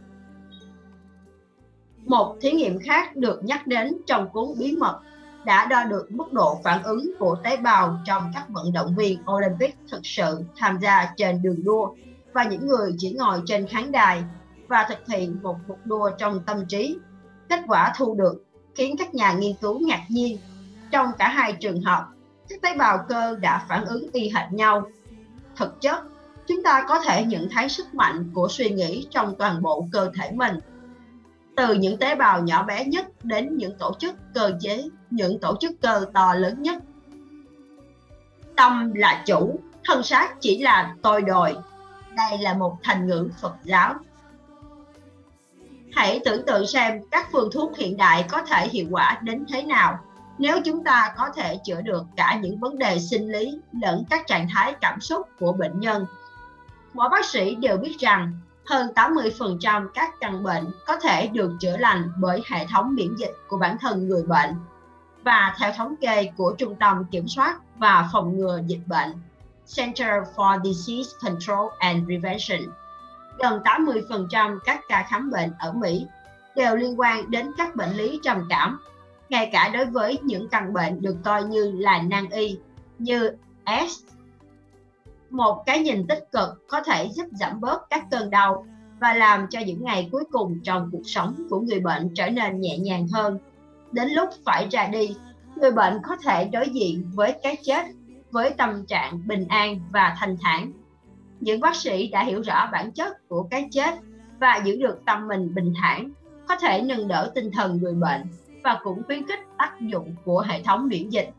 [2.05, 4.99] Một thí nghiệm khác được nhắc đến trong cuốn bí mật
[5.45, 9.19] đã đo được mức độ phản ứng của tế bào trong các vận động viên
[9.31, 11.93] Olympic thực sự tham gia trên đường đua
[12.33, 14.23] và những người chỉ ngồi trên khán đài
[14.67, 16.97] và thực hiện một cuộc đua trong tâm trí.
[17.49, 18.43] Kết quả thu được
[18.75, 20.37] khiến các nhà nghiên cứu ngạc nhiên.
[20.91, 22.07] Trong cả hai trường hợp,
[22.49, 24.87] các tế bào cơ đã phản ứng y hệt nhau.
[25.55, 26.03] Thực chất,
[26.47, 30.11] chúng ta có thể nhận thấy sức mạnh của suy nghĩ trong toàn bộ cơ
[30.19, 30.59] thể mình.
[31.55, 35.57] Từ những tế bào nhỏ bé nhất đến những tổ chức cơ chế, những tổ
[35.59, 36.83] chức cơ to lớn nhất.
[38.55, 41.55] Tâm là chủ, thân xác chỉ là tôi đồi.
[42.15, 43.95] Đây là một thành ngữ Phật giáo.
[45.93, 49.63] Hãy tưởng tượng xem các phương thuốc hiện đại có thể hiệu quả đến thế
[49.63, 49.99] nào
[50.41, 54.27] nếu chúng ta có thể chữa được cả những vấn đề sinh lý lẫn các
[54.27, 56.05] trạng thái cảm xúc của bệnh nhân.
[56.93, 58.33] Mỗi bác sĩ đều biết rằng
[58.65, 63.33] hơn 80% các căn bệnh có thể được chữa lành bởi hệ thống miễn dịch
[63.47, 64.55] của bản thân người bệnh.
[65.23, 69.13] Và theo thống kê của Trung tâm Kiểm soát và Phòng ngừa Dịch bệnh
[69.75, 72.73] Center for Disease Control and Prevention,
[73.39, 76.05] gần 80% các ca khám bệnh ở Mỹ
[76.55, 78.79] đều liên quan đến các bệnh lý trầm cảm
[79.29, 82.57] ngay cả đối với những căn bệnh được coi như là nan y
[82.99, 83.31] như
[83.65, 84.10] S.
[85.31, 88.65] Một cái nhìn tích cực có thể giúp giảm bớt các cơn đau
[88.99, 92.61] và làm cho những ngày cuối cùng trong cuộc sống của người bệnh trở nên
[92.61, 93.37] nhẹ nhàng hơn.
[93.91, 95.15] Đến lúc phải ra đi,
[95.55, 97.85] người bệnh có thể đối diện với cái chết
[98.31, 100.71] với tâm trạng bình an và thanh thản.
[101.39, 103.95] Những bác sĩ đã hiểu rõ bản chất của cái chết
[104.39, 106.11] và giữ được tâm mình bình thản,
[106.47, 108.21] có thể nâng đỡ tinh thần người bệnh
[108.63, 111.29] và cũng khuyến khích tác dụng của hệ thống miễn dịch.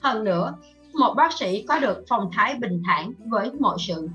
[0.00, 0.54] Hơn nữa,
[0.96, 4.08] một bác sĩ có được phong thái bình thản với mọi sự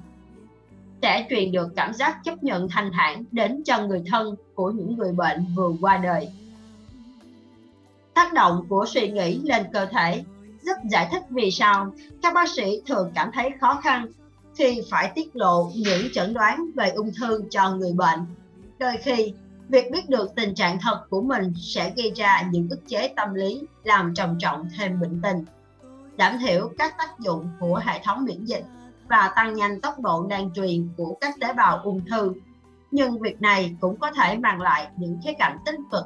[1.02, 4.98] sẽ truyền được cảm giác chấp nhận thanh thản đến cho người thân của những
[4.98, 6.30] người bệnh vừa qua đời.
[8.14, 10.24] Tác động của suy nghĩ lên cơ thể
[10.62, 14.08] giúp giải thích vì sao các bác sĩ thường cảm thấy khó khăn
[14.56, 18.20] khi phải tiết lộ những chẩn đoán về ung thư cho người bệnh.
[18.80, 19.34] Đôi khi
[19.72, 23.34] Việc biết được tình trạng thật của mình sẽ gây ra những ức chế tâm
[23.34, 25.46] lý làm trầm trọng thêm bệnh tình,
[26.22, 28.64] giảm thiểu các tác dụng của hệ thống miễn dịch
[29.10, 32.34] và tăng nhanh tốc độ lan truyền của các tế bào ung thư.
[32.92, 36.04] Nhưng việc này cũng có thể mang lại những khía cạnh tích cực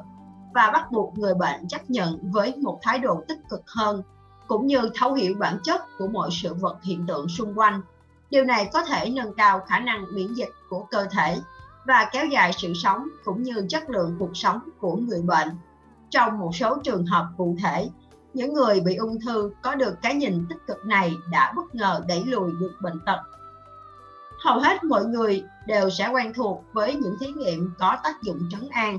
[0.54, 4.02] và bắt buộc người bệnh chấp nhận với một thái độ tích cực hơn
[4.46, 7.80] cũng như thấu hiểu bản chất của mọi sự vật hiện tượng xung quanh.
[8.30, 11.38] Điều này có thể nâng cao khả năng miễn dịch của cơ thể
[11.86, 15.48] và kéo dài sự sống cũng như chất lượng cuộc sống của người bệnh.
[16.10, 17.88] Trong một số trường hợp cụ thể,
[18.36, 22.00] những người bị ung thư có được cái nhìn tích cực này đã bất ngờ
[22.08, 23.18] đẩy lùi được bệnh tật.
[24.38, 28.38] Hầu hết mọi người đều sẽ quen thuộc với những thí nghiệm có tác dụng
[28.50, 28.98] trấn an.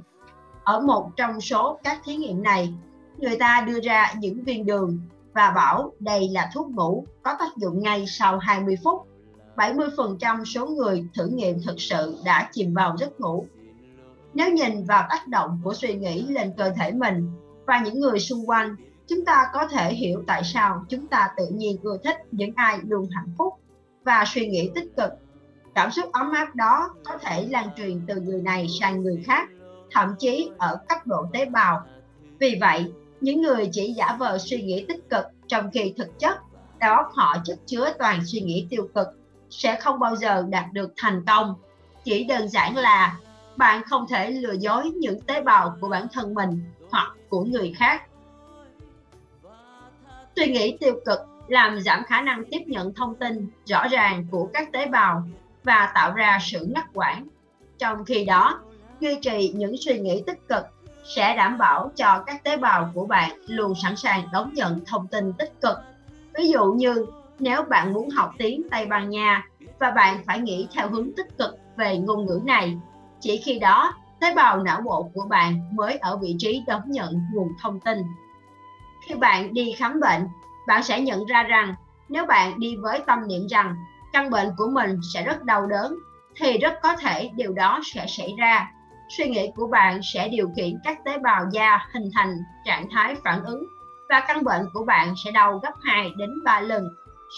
[0.63, 2.73] Ở một trong số các thí nghiệm này,
[3.17, 4.99] người ta đưa ra những viên đường
[5.33, 9.07] và bảo đây là thuốc ngủ có tác dụng ngay sau 20 phút.
[9.55, 13.45] 70% số người thử nghiệm thực sự đã chìm vào giấc ngủ.
[14.33, 17.31] Nếu nhìn vào tác động của suy nghĩ lên cơ thể mình
[17.65, 18.75] và những người xung quanh,
[19.07, 22.79] chúng ta có thể hiểu tại sao chúng ta tự nhiên ưa thích những ai
[22.87, 23.53] luôn hạnh phúc
[24.03, 25.11] và suy nghĩ tích cực.
[25.75, 29.49] Cảm xúc ấm áp đó có thể lan truyền từ người này sang người khác,
[29.91, 31.81] thậm chí ở cấp độ tế bào.
[32.39, 36.37] Vì vậy, những người chỉ giả vờ suy nghĩ tích cực trong khi thực chất
[36.79, 39.07] đó họ chất chứa toàn suy nghĩ tiêu cực
[39.49, 41.55] sẽ không bao giờ đạt được thành công
[42.03, 43.17] chỉ đơn giản là
[43.57, 47.73] bạn không thể lừa dối những tế bào của bản thân mình hoặc của người
[47.77, 48.03] khác
[50.37, 54.49] suy nghĩ tiêu cực làm giảm khả năng tiếp nhận thông tin rõ ràng của
[54.53, 55.23] các tế bào
[55.63, 57.27] và tạo ra sự ngắt quãng
[57.77, 58.59] trong khi đó
[58.99, 60.63] duy trì những suy nghĩ tích cực
[61.15, 65.07] sẽ đảm bảo cho các tế bào của bạn luôn sẵn sàng đón nhận thông
[65.07, 65.77] tin tích cực.
[66.37, 67.05] Ví dụ như
[67.39, 69.47] nếu bạn muốn học tiếng Tây Ban Nha
[69.79, 72.77] và bạn phải nghĩ theo hướng tích cực về ngôn ngữ này,
[73.19, 77.21] chỉ khi đó tế bào não bộ của bạn mới ở vị trí đón nhận
[77.33, 77.97] nguồn thông tin.
[79.01, 80.27] Khi bạn đi khám bệnh,
[80.67, 81.75] bạn sẽ nhận ra rằng
[82.09, 83.75] nếu bạn đi với tâm niệm rằng
[84.13, 85.95] căn bệnh của mình sẽ rất đau đớn
[86.35, 88.71] thì rất có thể điều đó sẽ xảy ra
[89.09, 93.15] suy nghĩ của bạn sẽ điều khiển các tế bào da hình thành trạng thái
[93.23, 93.63] phản ứng
[94.09, 96.83] và căn bệnh của bạn sẽ đau gấp 2 đến 3 lần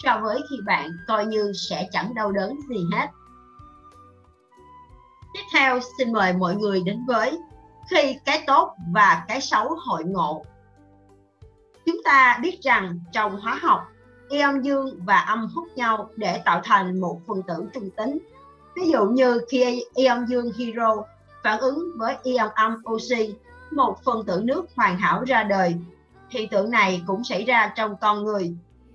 [0.04, 3.08] so với khi bạn coi như sẽ chẳng đau đớn gì hết.
[5.34, 7.40] Tiếp theo, xin mời mọi người đến với
[7.90, 10.46] khi cái tốt và cái xấu hội ngộ.
[11.92, 13.88] Chúng ta biết rằng trong hóa học,
[14.30, 18.20] ion dương và âm hút nhau để tạo thành một phân tử trung tính.
[18.76, 20.96] Ví dụ như khi ion dương hydro
[21.44, 23.36] phản ứng với ion âm oxy,
[23.72, 25.76] một phân tử nước hoàn hảo ra đời.
[26.30, 28.54] Hiện tượng này cũng xảy ra trong con người.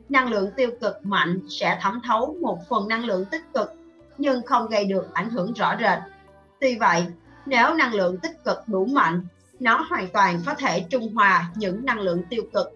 [0.08, 3.72] Năng lượng tiêu cực mạnh sẽ thẩm thấu một phần năng lượng tích cực
[4.18, 5.98] nhưng không gây được ảnh hưởng rõ rệt.
[6.60, 7.06] Tuy vậy,
[7.46, 9.26] nếu năng lượng tích cực đủ mạnh,
[9.60, 12.72] nó hoàn toàn có thể trung hòa những năng lượng tiêu cực.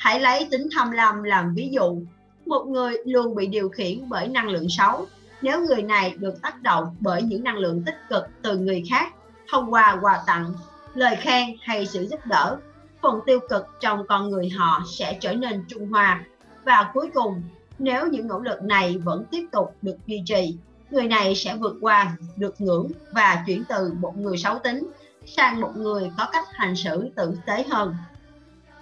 [0.00, 2.02] Hãy lấy tính tham lam làm ví dụ.
[2.46, 5.06] Một người luôn bị điều khiển bởi năng lượng xấu
[5.42, 9.14] nếu người này được tác động bởi những năng lượng tích cực từ người khác
[9.50, 10.52] thông qua quà tặng,
[10.94, 12.56] lời khen hay sự giúp đỡ,
[13.02, 16.24] phần tiêu cực trong con người họ sẽ trở nên trung hòa.
[16.64, 17.42] Và cuối cùng,
[17.78, 20.56] nếu những nỗ lực này vẫn tiếp tục được duy trì,
[20.90, 24.90] người này sẽ vượt qua được ngưỡng và chuyển từ một người xấu tính
[25.26, 27.94] sang một người có cách hành xử tử tế hơn.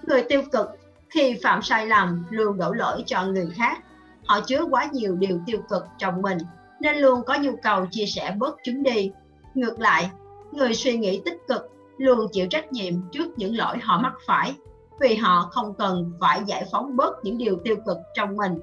[0.03, 0.69] Người tiêu cực
[1.11, 3.85] khi phạm sai lầm, luôn đổ lỗi cho người khác.
[4.27, 6.39] Họ chứa quá nhiều điều tiêu cực trong mình,
[6.81, 9.11] nên luôn có nhu cầu chia sẻ bớt chúng đi.
[9.55, 10.11] Ngược lại,
[10.53, 14.55] người suy nghĩ tích cực luôn chịu trách nhiệm trước những lỗi họ mắc phải,
[15.01, 18.59] vì họ không cần phải giải phóng bớt những điều tiêu cực trong mình.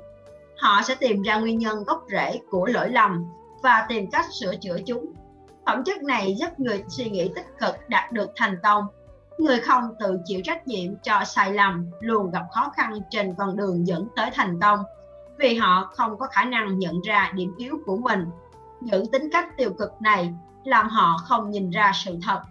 [0.58, 3.26] Họ sẽ tìm ra nguyên nhân gốc rễ của lỗi lầm
[3.64, 5.14] và tìm cách sửa chữa chúng.
[5.66, 8.86] Phẩm chất này giúp người suy nghĩ tích cực đạt được thành công
[9.38, 13.58] người không tự chịu trách nhiệm cho sai lầm luôn gặp khó khăn trên con
[13.58, 14.80] đường dẫn tới thành công,
[15.38, 18.26] vì họ không có khả năng nhận ra điểm yếu của mình.
[18.82, 20.34] Những tính cách tiêu cực này
[20.64, 22.42] làm họ không nhìn ra sự thật.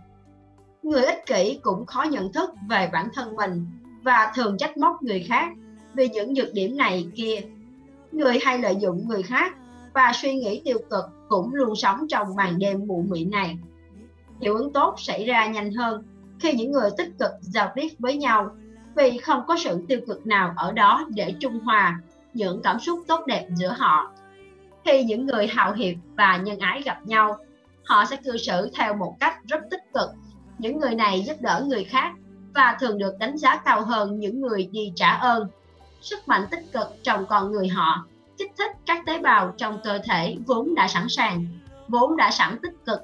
[0.83, 3.67] Người ích kỷ cũng khó nhận thức về bản thân mình
[4.03, 5.49] và thường trách móc người khác
[5.95, 7.41] vì những nhược điểm này kia.
[8.13, 9.55] Người hay lợi dụng người khác
[9.95, 13.59] và suy nghĩ tiêu cực cũng luôn sống trong màn đêm mụ mị này.
[14.41, 16.03] Hiệu ứng tốt xảy ra nhanh hơn
[16.45, 18.57] khi những người tích cực giao tiếp với nhau
[18.95, 22.01] vì không có sự tiêu cực nào ở đó để trung hòa
[22.35, 24.13] những cảm xúc tốt đẹp giữa họ.
[24.85, 27.37] Khi những người hào hiệp và nhân ái gặp nhau,
[27.85, 30.11] họ sẽ cư xử theo một cách rất tích cực.
[30.59, 32.13] Những người này giúp đỡ người khác
[32.55, 35.49] và thường được đánh giá cao hơn những người đi trả ơn.
[36.01, 38.07] Sức mạnh tích cực trong con người họ
[38.39, 41.47] kích thích các tế bào trong cơ thể vốn đã sẵn sàng,
[41.89, 43.01] vốn đã sẵn tích cực.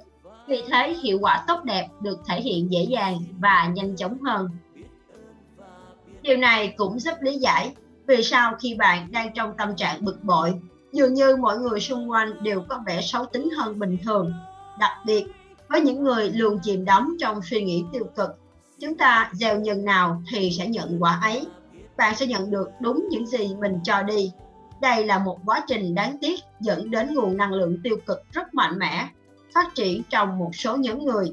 [0.50, 4.48] Vì thế hiệu quả tốt đẹp được thể hiện dễ dàng và nhanh chóng hơn.
[6.22, 7.74] Điều này cũng giúp lý giải
[8.06, 10.54] vì sao khi bạn đang trong tâm trạng bực bội
[10.92, 14.32] Dường như mọi người xung quanh đều có vẻ xấu tính hơn bình thường,
[14.78, 15.24] đặc biệt
[15.68, 18.30] với những người luôn chìm đắm trong suy nghĩ tiêu cực.
[18.80, 21.46] Chúng ta gieo nhân nào thì sẽ nhận quả ấy.
[21.96, 24.32] Bạn sẽ nhận được đúng những gì mình cho đi.
[24.80, 28.54] Đây là một quá trình đáng tiếc dẫn đến nguồn năng lượng tiêu cực rất
[28.54, 29.08] mạnh mẽ,
[29.54, 31.32] phát triển trong một số nhóm người.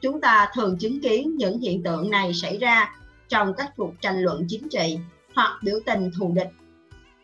[0.00, 2.94] Chúng ta thường chứng kiến những hiện tượng này xảy ra
[3.28, 4.98] trong các cuộc tranh luận chính trị
[5.34, 6.50] hoặc biểu tình thù địch.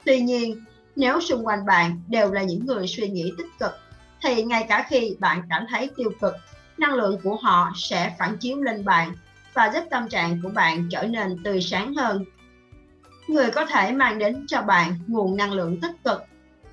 [0.04, 0.64] Tuy nhiên,
[0.96, 3.72] nếu xung quanh bạn đều là những người suy nghĩ tích cực,
[4.22, 6.34] thì ngay cả khi bạn cảm thấy tiêu cực,
[6.78, 9.12] năng lượng của họ sẽ phản chiếu lên bạn
[9.54, 12.24] và giúp tâm trạng của bạn trở nên tươi sáng hơn.
[13.28, 16.22] Người có thể mang đến cho bạn nguồn năng lượng tích cực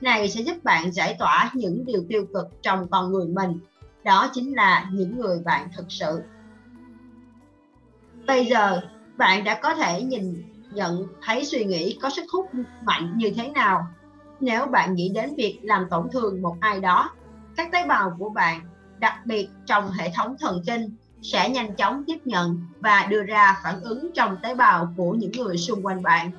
[0.03, 3.59] này sẽ giúp bạn giải tỏa những điều tiêu cực trong con người mình.
[4.03, 6.21] Đó chính là những người bạn thực sự.
[8.27, 8.81] Bây giờ,
[9.17, 10.43] bạn đã có thể nhìn
[10.73, 12.49] nhận thấy suy nghĩ có sức hút
[12.83, 13.87] mạnh như thế nào
[14.39, 17.09] nếu bạn nghĩ đến việc làm tổn thương một ai đó
[17.55, 18.61] các tế bào của bạn
[18.99, 23.59] đặc biệt trong hệ thống thần kinh sẽ nhanh chóng tiếp nhận và đưa ra
[23.63, 26.31] phản ứng trong tế bào của những người xung quanh bạn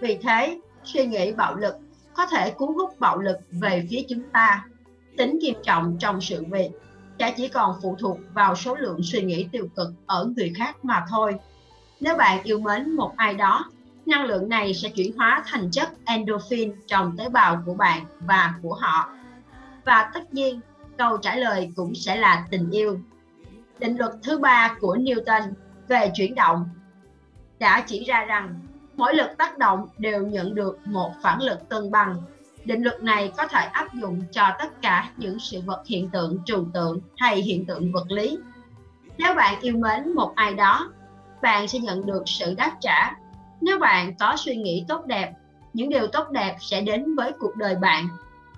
[0.00, 1.74] vì thế suy nghĩ bạo lực
[2.18, 4.64] có thể cuốn hút bạo lực về phía chúng ta
[5.16, 6.70] tính nghiêm trọng trong sự việc
[7.18, 10.84] sẽ chỉ còn phụ thuộc vào số lượng suy nghĩ tiêu cực ở người khác
[10.84, 11.38] mà thôi
[12.00, 13.70] nếu bạn yêu mến một ai đó,
[14.06, 18.54] năng lượng này sẽ chuyển hóa thành chất endorphin trong tế bào của bạn và
[18.62, 19.12] của họ.
[19.84, 20.60] Và tất nhiên,
[20.98, 23.00] câu trả lời cũng sẽ là tình yêu.
[23.78, 25.52] Định luật thứ ba của Newton
[25.88, 26.68] về chuyển động
[27.58, 28.67] đã chỉ ra rằng
[28.98, 32.22] mỗi lực tác động đều nhận được một phản lực cân bằng.
[32.64, 36.38] Định luật này có thể áp dụng cho tất cả những sự vật hiện tượng
[36.44, 38.38] trừu tượng hay hiện tượng vật lý.
[39.18, 40.92] Nếu bạn yêu mến một ai đó
[41.42, 43.10] bạn sẽ nhận được sự đáp trả.
[43.60, 45.32] Nếu bạn có suy nghĩ tốt đẹp,
[45.72, 48.08] những điều tốt đẹp sẽ đến với cuộc đời bạn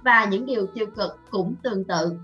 [0.02, 2.18] và những điều tiêu cực cũng tương tự.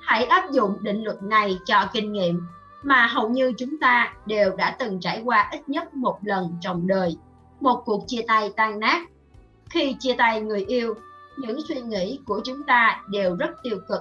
[0.00, 2.46] Hãy áp dụng định luật này cho kinh nghiệm
[2.86, 6.86] mà hầu như chúng ta đều đã từng trải qua ít nhất một lần trong
[6.86, 7.16] đời,
[7.60, 9.08] một cuộc chia tay tan nát.
[9.70, 10.94] Khi chia tay người yêu,
[11.36, 14.00] những suy nghĩ của chúng ta đều rất tiêu cực.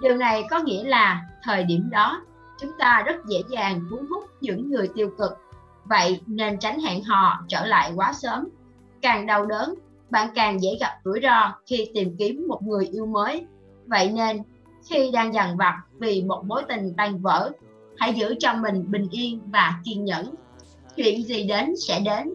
[0.00, 2.22] Điều này có nghĩa là thời điểm đó
[2.58, 5.38] chúng ta rất dễ dàng cuốn hút những người tiêu cực
[5.84, 8.48] vậy nên tránh hẹn hò trở lại quá sớm
[9.02, 9.74] càng đau đớn
[10.10, 13.46] bạn càng dễ gặp rủi ro khi tìm kiếm một người yêu mới
[13.86, 14.42] vậy nên
[14.84, 17.50] khi đang dằn vặt vì một mối tình tan vỡ
[17.98, 20.34] hãy giữ cho mình bình yên và kiên nhẫn
[20.96, 22.34] chuyện gì đến sẽ đến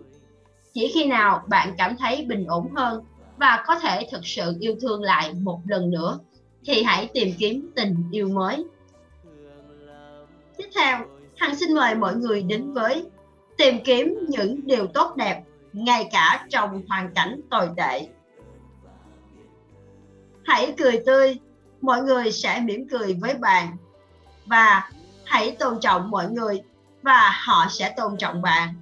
[0.73, 3.03] chỉ khi nào bạn cảm thấy bình ổn hơn
[3.37, 6.19] và có thể thực sự yêu thương lại một lần nữa
[6.65, 8.65] thì hãy tìm kiếm tình yêu mới
[10.57, 10.97] Tiếp theo,
[11.37, 13.05] Hằng xin mời mọi người đến với
[13.57, 15.43] tìm kiếm những điều tốt đẹp
[15.73, 18.07] ngay cả trong hoàn cảnh tồi tệ.
[20.43, 21.39] Hãy cười tươi,
[21.81, 23.77] mọi người sẽ mỉm cười với bạn.
[24.45, 24.89] Và
[25.25, 26.61] hãy tôn trọng mọi người
[27.01, 28.73] và họ sẽ tôn trọng bạn.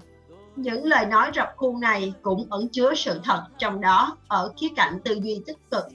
[0.56, 4.70] Những lời nói rập khuôn này cũng ẩn chứa sự thật trong đó ở khía
[4.76, 5.86] cạnh tư duy tích cực.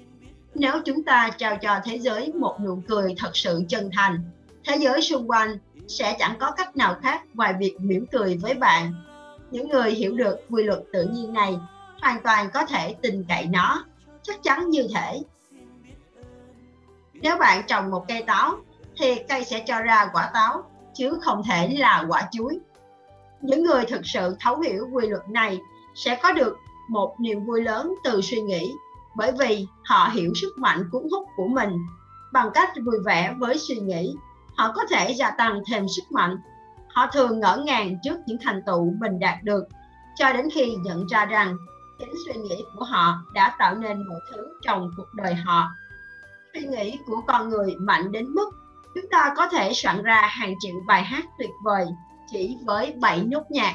[0.54, 4.20] Nếu chúng ta trao cho thế giới một nụ cười thật sự chân thành,
[4.64, 8.54] thế giới xung quanh sẽ chẳng có cách nào khác ngoài việc mỉm cười với
[8.54, 8.94] bạn.
[9.50, 11.58] Những người hiểu được quy luật tự nhiên này
[12.02, 13.84] hoàn toàn có thể tin cậy nó,
[14.22, 15.20] chắc chắn như thể.
[17.14, 18.56] Nếu bạn trồng một cây táo
[18.98, 22.58] thì cây sẽ cho ra quả táo chứ không thể là quả chuối.
[23.40, 25.60] Những người thực sự thấu hiểu quy luật này
[25.94, 26.56] sẽ có được
[26.88, 28.72] một niềm vui lớn từ suy nghĩ
[29.16, 31.70] bởi vì họ hiểu sức mạnh cuốn hút của mình
[32.32, 34.14] bằng cách vui vẻ với suy nghĩ
[34.56, 36.38] họ có thể gia tăng thêm sức mạnh.
[36.88, 39.64] Họ thường ngỡ ngàng trước những thành tựu mình đạt được,
[40.16, 41.56] cho đến khi nhận ra rằng
[41.98, 45.68] chính suy nghĩ của họ đã tạo nên mọi thứ trong cuộc đời họ.
[46.54, 48.50] Suy nghĩ của con người mạnh đến mức
[48.96, 51.86] chúng ta có thể soạn ra hàng triệu bài hát tuyệt vời
[52.26, 53.74] chỉ với 7 nốt nhạc.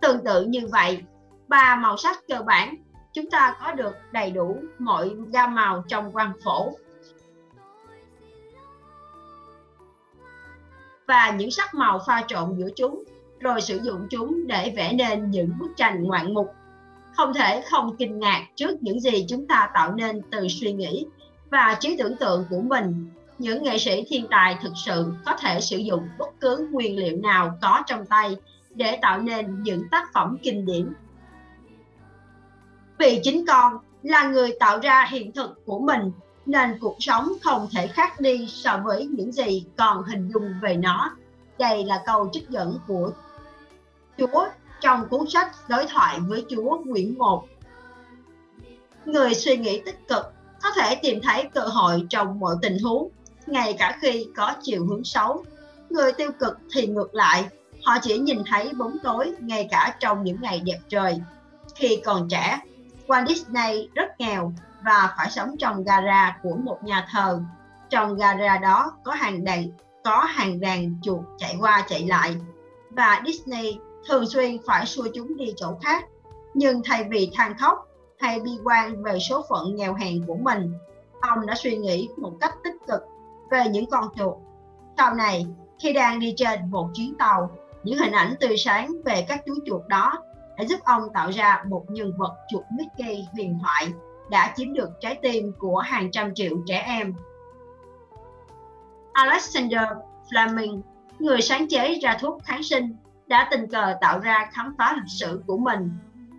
[0.00, 1.02] Tương tự như vậy,
[1.48, 2.74] ba màu sắc cơ bản,
[3.12, 6.72] chúng ta có được đầy đủ mọi gam màu trong quang phổ
[11.06, 13.04] và những sắc màu pha trộn giữa chúng,
[13.40, 16.54] rồi sử dụng chúng để vẽ nên những bức tranh ngoạn mục.
[17.16, 21.06] Không thể không kinh ngạc trước những gì chúng ta tạo nên từ suy nghĩ
[21.50, 23.10] và trí tưởng tượng của mình.
[23.38, 27.16] Những nghệ sĩ thiên tài thực sự có thể sử dụng bất cứ nguyên liệu
[27.16, 28.36] nào có trong tay
[28.74, 30.92] để tạo nên những tác phẩm kinh điển.
[32.98, 36.12] Vì chính con là người tạo ra hiện thực của mình,
[36.46, 40.76] nên cuộc sống không thể khác đi so với những gì còn hình dung về
[40.76, 41.16] nó.
[41.58, 43.10] Đây là câu trích dẫn của
[44.18, 44.48] Chúa
[44.80, 47.44] trong cuốn sách Đối thoại với Chúa quyển 1.
[49.04, 50.32] người suy nghĩ tích cực
[50.62, 53.08] có thể tìm thấy cơ hội trong mọi tình huống
[53.46, 55.44] ngay cả khi có chiều hướng xấu,
[55.90, 57.44] người tiêu cực thì ngược lại.
[57.84, 61.20] Họ chỉ nhìn thấy bóng tối ngay cả trong những ngày đẹp trời.
[61.74, 62.60] Khi còn trẻ,
[63.06, 64.52] Walt Disney rất nghèo
[64.84, 67.40] và phải sống trong gara của một nhà thờ.
[67.90, 69.72] Trong gara đó có hàng đầy,
[70.04, 72.36] có hàng đàn chuột chạy qua chạy lại.
[72.90, 73.78] Và Disney
[74.08, 76.04] thường xuyên phải xua chúng đi chỗ khác.
[76.54, 77.88] Nhưng thay vì than khóc
[78.18, 80.72] hay bi quan về số phận nghèo hèn của mình,
[81.20, 83.00] ông đã suy nghĩ một cách tích cực
[83.50, 84.34] về những con chuột
[84.96, 85.46] sau này
[85.78, 87.50] khi đang đi trên một chuyến tàu
[87.82, 90.12] những hình ảnh tươi sáng về các chú chuột đó
[90.58, 93.88] đã giúp ông tạo ra một nhân vật chuột Mickey huyền thoại
[94.30, 97.14] đã chiếm được trái tim của hàng trăm triệu trẻ em.
[99.12, 99.82] Alexander
[100.30, 100.80] Fleming,
[101.18, 105.10] người sáng chế ra thuốc kháng sinh, đã tình cờ tạo ra khám phá lịch
[105.20, 105.90] sử của mình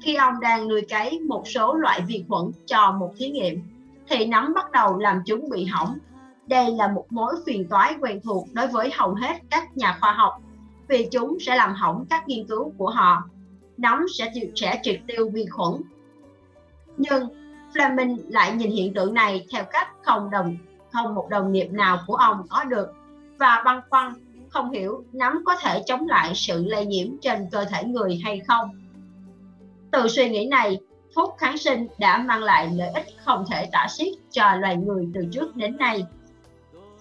[0.02, 3.62] khi ông đang nuôi cấy một số loại vi khuẩn cho một thí nghiệm
[4.08, 5.98] thì nấm bắt đầu làm chúng bị hỏng.
[6.48, 10.14] Đây là một mối phiền toái quen thuộc đối với hầu hết các nhà khoa
[10.14, 10.34] học
[10.88, 13.30] vì chúng sẽ làm hỏng các nghiên cứu của họ.
[13.78, 15.82] Nấm sẽ sẽ triệt tiêu vi khuẩn.
[16.98, 17.30] Nhưng
[17.74, 20.58] Fleming lại nhìn hiện tượng này theo cách không đồng
[20.92, 22.88] không một đồng nghiệp nào của ông có được
[23.38, 24.14] và băn khoăn
[24.50, 28.42] không hiểu nấm có thể chống lại sự lây nhiễm trên cơ thể người hay
[28.48, 28.70] không.
[29.92, 30.78] Từ suy nghĩ này,
[31.16, 35.08] thuốc kháng sinh đã mang lại lợi ích không thể tả xiết cho loài người
[35.14, 36.06] từ trước đến nay.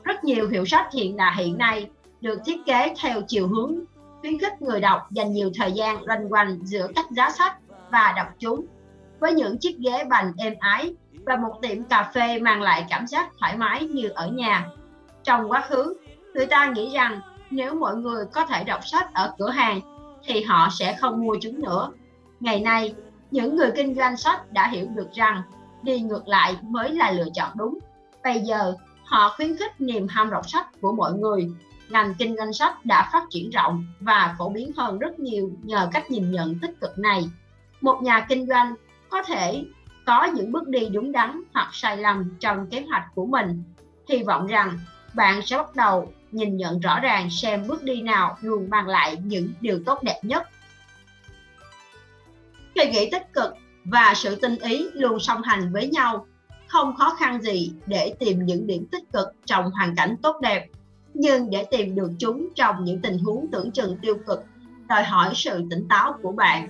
[0.07, 1.91] Rất nhiều hiệu sách hiện là hiện nay
[2.21, 3.75] được thiết kế theo chiều hướng
[4.21, 7.57] khuyến khích người đọc dành nhiều thời gian loanh quanh giữa các giá sách
[7.91, 8.67] và đọc chúng
[9.19, 10.95] với những chiếc ghế bành êm ái
[11.27, 14.67] và một tiệm cà phê mang lại cảm giác thoải mái như ở nhà.
[15.23, 15.97] Trong quá khứ,
[16.35, 19.81] người ta nghĩ rằng nếu mọi người có thể đọc sách ở cửa hàng
[20.25, 21.93] thì họ sẽ không mua chúng nữa.
[22.41, 22.95] Ngày nay,
[23.31, 25.43] những người kinh doanh sách đã hiểu được rằng
[25.83, 27.79] đi ngược lại mới là lựa chọn đúng.
[28.25, 28.75] Bây giờ,
[29.07, 31.51] họ khuyến khích niềm ham đọc sách của mọi người.
[31.89, 35.89] Ngành kinh doanh sách đã phát triển rộng và phổ biến hơn rất nhiều nhờ
[35.93, 37.31] cách nhìn nhận tích cực này.
[37.81, 38.75] Một nhà kinh doanh
[39.09, 39.65] có thể
[40.07, 43.63] có những bước đi đúng đắn hoặc sai lầm trong kế hoạch của mình.
[44.09, 44.79] Hy vọng rằng
[45.15, 49.17] bạn sẽ bắt đầu nhìn nhận rõ ràng xem bước đi nào luôn mang lại
[49.25, 50.49] những điều tốt đẹp nhất.
[52.75, 53.55] Suy nghĩ tích cực
[53.85, 56.27] và sự tinh ý luôn song hành với nhau.
[56.77, 60.69] Không khó khăn gì để tìm những điểm tích cực trong hoàn cảnh tốt đẹp,
[61.15, 64.45] nhưng để tìm được chúng trong những tình huống tưởng chừng tiêu cực,
[64.89, 66.69] đòi hỏi sự tỉnh táo của bạn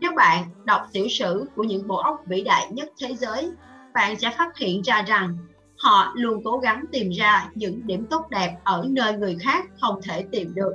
[0.00, 3.50] nếu bạn đọc tiểu sử của những bộ óc vĩ đại nhất thế giới,
[3.94, 5.38] bạn sẽ phát hiện ra rằng
[5.78, 10.00] họ luôn cố gắng tìm ra những điểm tốt đẹp ở nơi người khác không
[10.02, 10.74] thể tìm được.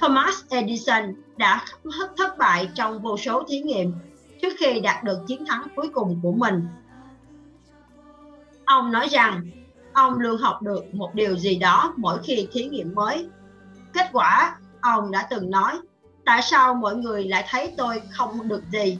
[0.00, 1.64] Thomas Edison đã
[1.98, 3.92] thất thất bại trong vô số thí nghiệm
[4.42, 6.62] trước khi đạt được chiến thắng cuối cùng của mình.
[8.66, 9.50] Ông nói rằng
[9.92, 13.28] ông luôn học được một điều gì đó mỗi khi thí nghiệm mới.
[13.92, 15.78] Kết quả, ông đã từng nói
[16.24, 18.98] tại sao mọi người lại thấy tôi không được gì?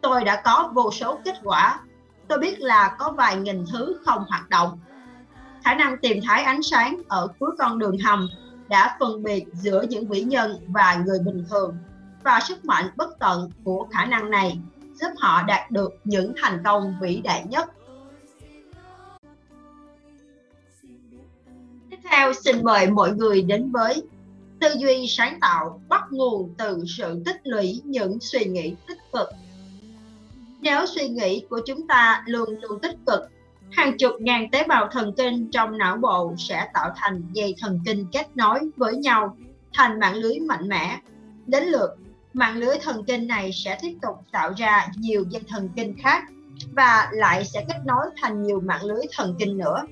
[0.00, 1.80] Tôi đã có vô số kết quả.
[2.28, 4.78] Tôi biết là có vài nghìn thứ không hoạt động.
[5.64, 8.28] Khả năng tìm thấy ánh sáng ở cuối con đường hầm
[8.68, 11.76] đã phân biệt giữa những vĩ nhân và người bình thường
[12.22, 14.58] và sức mạnh bất tận của khả năng này
[14.94, 17.70] giúp họ đạt được những thành công vĩ đại nhất.
[22.10, 24.02] Theo xin mời mọi người đến với
[24.60, 29.28] tư duy sáng tạo, bắt nguồn từ sự tích lũy những suy nghĩ tích cực.
[30.60, 33.20] Nếu suy nghĩ của chúng ta luôn luôn tích cực,
[33.70, 37.80] hàng chục ngàn tế bào thần kinh trong não bộ sẽ tạo thành dây thần
[37.86, 39.36] kinh kết nối với nhau,
[39.72, 41.00] thành mạng lưới mạnh mẽ.
[41.46, 41.96] Đến lượt,
[42.32, 46.24] mạng lưới thần kinh này sẽ tiếp tục tạo ra nhiều dây thần kinh khác
[46.72, 49.82] và lại sẽ kết nối thành nhiều mạng lưới thần kinh nữa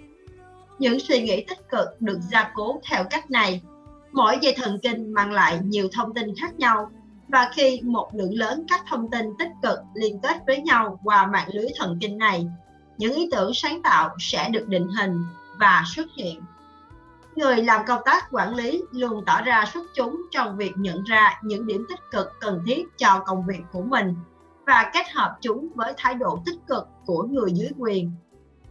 [0.79, 3.63] những suy nghĩ tích cực được gia cố theo cách này.
[4.13, 6.91] Mỗi dây thần kinh mang lại nhiều thông tin khác nhau,
[7.29, 11.27] và khi một lượng lớn các thông tin tích cực liên kết với nhau qua
[11.27, 12.47] mạng lưới thần kinh này,
[12.99, 15.25] những ý tưởng sáng tạo sẽ được định hình
[15.61, 16.41] và xuất hiện.
[17.37, 21.41] Người làm công tác quản lý luôn tỏ ra xuất chúng trong việc nhận ra
[21.43, 24.15] những điểm tích cực cần thiết cho công việc của mình
[24.67, 28.13] và kết hợp chúng với thái độ tích cực của người dưới quyền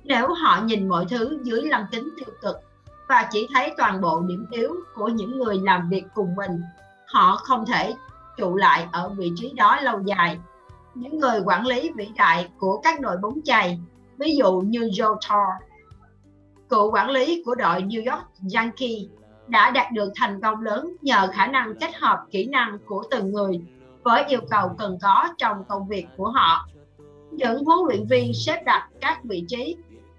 [0.04, 2.56] nếu họ nhìn mọi thứ dưới lăng kính tiêu cực
[3.08, 6.62] và chỉ thấy toàn bộ điểm yếu của những người làm việc cùng mình,
[7.08, 7.94] họ không thể
[8.38, 10.40] trụ lại ở vị trí đó lâu dài.
[10.94, 13.80] Những người quản lý vĩ đại của các đội bóng chày,
[14.18, 15.68] ví dụ như Joe Torre,
[16.70, 18.24] cựu quản lý của đội New York
[18.56, 19.08] Yankees,
[19.48, 23.32] đã đạt được thành công lớn nhờ khả năng kết hợp kỹ năng của từng
[23.32, 23.62] người
[24.04, 26.68] với yêu cầu cần có trong công việc của họ.
[27.32, 29.76] Những huấn luyện viên xếp đặt các vị trí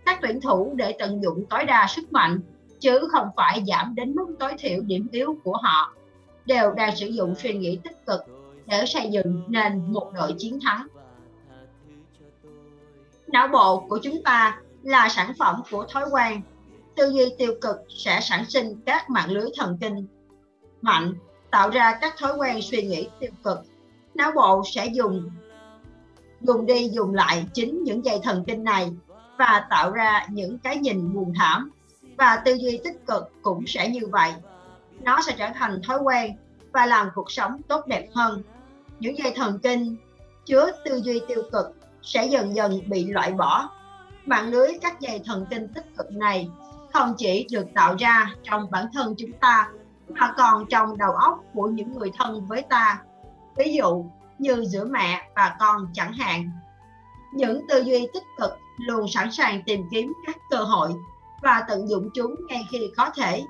[0.07, 2.41] các tuyển thủ để tận dụng tối đa sức mạnh,
[2.81, 5.95] chứ không phải giảm đến mức tối thiểu điểm yếu của họ,
[6.47, 8.21] đều đang sử dụng suy nghĩ tích cực
[8.67, 10.87] để xây dựng nên một đội chiến thắng.
[13.27, 16.41] Não bộ của chúng ta là sản phẩm của thói quen,
[16.97, 20.07] tư duy tiêu cực sẽ sản sinh các mạng lưới thần kinh
[20.81, 21.15] mạnh,
[21.51, 23.59] tạo ra các thói quen suy nghĩ tiêu cực.
[24.15, 25.31] Não bộ sẽ dùng
[26.41, 28.91] dùng đi dùng lại chính những dây thần kinh này
[29.37, 31.71] và tạo ra những cái nhìn buồn thảm.
[32.19, 34.33] Và tư duy tích cực cũng sẽ như vậy.
[35.01, 36.37] Nó sẽ trở thành thói quen
[36.73, 38.43] và làm cuộc sống tốt đẹp hơn.
[39.01, 39.97] Những dây thần kinh
[40.45, 43.69] chứa tư duy tiêu cực sẽ dần dần bị loại bỏ.
[44.27, 46.51] Mạng lưới các dây thần kinh tích cực này
[46.93, 49.69] không chỉ được tạo ra trong bản thân chúng ta,
[50.09, 53.03] mà còn trong đầu óc của những người thân với ta.
[53.57, 54.05] Ví dụ
[54.39, 56.51] như giữa mẹ và con chẳng hạn.
[57.35, 60.93] Những tư duy tích cực luôn sẵn sàng tìm kiếm các cơ hội
[61.43, 63.45] và tận dụng chúng ngay khi có thể.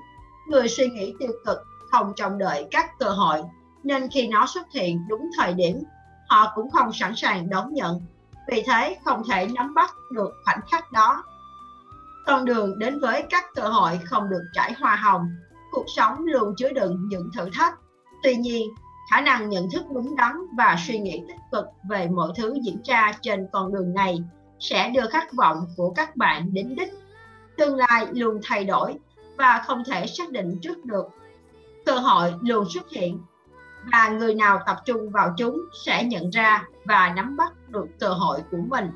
[0.47, 1.57] Người suy nghĩ tiêu cực
[1.91, 3.41] không trông đợi các cơ hội,
[3.83, 5.83] nên khi nó xuất hiện đúng thời điểm,
[6.29, 8.01] họ cũng không sẵn sàng đón nhận.
[8.47, 11.23] Vì thế, không thể nắm bắt được khoảnh khắc đó.
[12.25, 15.27] Con đường đến với các cơ hội không được trải hoa hồng,
[15.71, 17.73] cuộc sống luôn chứa đựng những thử thách.
[18.23, 18.69] Tuy nhiên,
[19.11, 22.81] khả năng nhận thức đúng đắn và suy nghĩ tích cực về mọi thứ diễn
[22.83, 24.23] ra trên con đường này
[24.59, 26.93] sẽ đưa khát vọng của các bạn đến đích.
[27.57, 28.95] Tương lai luôn thay đổi
[29.37, 31.05] và không thể xác định trước được.
[31.85, 33.19] Cơ hội luôn xuất hiện
[33.91, 38.07] và người nào tập trung vào chúng sẽ nhận ra và nắm bắt được cơ
[38.09, 38.91] hội của mình.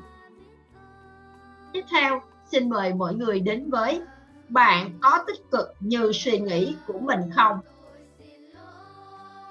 [1.72, 4.02] Tiếp theo, xin mời mọi người đến với
[4.48, 7.60] bạn có tích cực như suy nghĩ của mình không?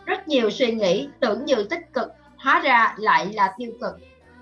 [0.05, 3.97] Rất nhiều suy nghĩ tưởng như tích cực, hóa ra lại là tiêu cực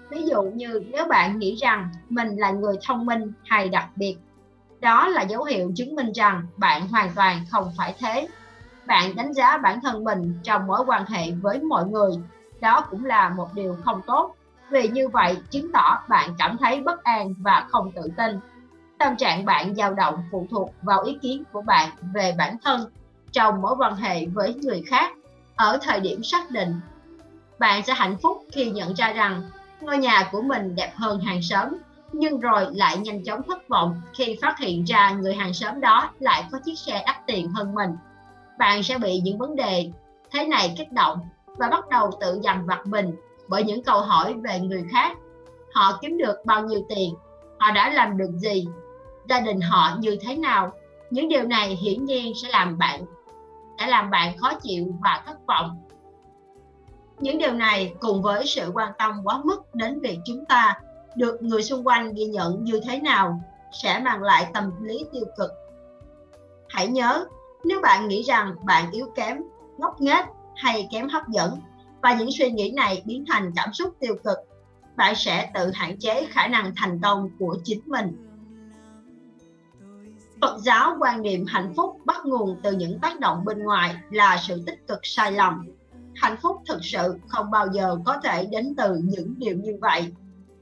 [0.09, 4.17] ví dụ như nếu bạn nghĩ rằng mình là người thông minh hay đặc biệt,
[4.79, 8.27] đó là dấu hiệu chứng minh rằng bạn hoàn toàn không phải thế.
[8.85, 12.11] Bạn đánh giá bản thân mình trong mối quan hệ với mọi người,
[12.59, 14.35] đó cũng là một điều không tốt.
[14.69, 18.39] Vì như vậy chứng tỏ bạn cảm thấy bất an và không tự tin.
[18.97, 22.89] Tâm trạng bạn dao động phụ thuộc vào ý kiến của bạn về bản thân
[23.31, 25.11] trong mối quan hệ với người khác.
[25.55, 26.79] Ở thời điểm xác định,
[27.59, 29.49] bạn sẽ hạnh phúc khi nhận ra rằng
[29.81, 31.67] ngôi nhà của mình đẹp hơn hàng xóm,
[32.13, 36.09] nhưng rồi lại nhanh chóng thất vọng khi phát hiện ra người hàng xóm đó
[36.19, 37.89] lại có chiếc xe đắt tiền hơn mình.
[38.57, 39.91] Bạn sẽ bị những vấn đề
[40.31, 41.19] thế này kích động
[41.57, 43.15] và bắt đầu tự dằn vặt mình
[43.47, 45.17] bởi những câu hỏi về người khác.
[45.73, 47.15] Họ kiếm được bao nhiêu tiền?
[47.59, 48.67] Họ đã làm được gì?
[49.29, 50.71] Gia đình họ như thế nào?
[51.09, 53.01] Những điều này hiển nhiên sẽ làm bạn,
[53.79, 55.86] sẽ làm bạn khó chịu và thất vọng
[57.19, 60.79] những điều này cùng với sự quan tâm quá mức đến việc chúng ta,
[61.15, 63.41] được người xung quanh ghi nhận như thế nào,
[63.71, 65.51] sẽ mang lại tâm lý tiêu cực
[66.69, 67.25] hãy nhớ,
[67.65, 69.37] nếu bạn nghĩ rằng bạn yếu kém,
[69.77, 71.59] ngốc nghếch hay kém hấp dẫn
[72.01, 74.37] và những suy nghĩ này biến thành cảm xúc tiêu cực,
[74.95, 78.27] bạn sẽ tự hạn chế khả năng thành công của chính mình
[80.41, 84.37] Phật giáo quan niệm hạnh phúc bắt nguồn từ những tác động bên ngoài là
[84.47, 85.67] sự tích cực sai lầm.
[86.17, 90.13] Hạnh phúc thực sự không bao giờ có thể đến từ những điều như vậy.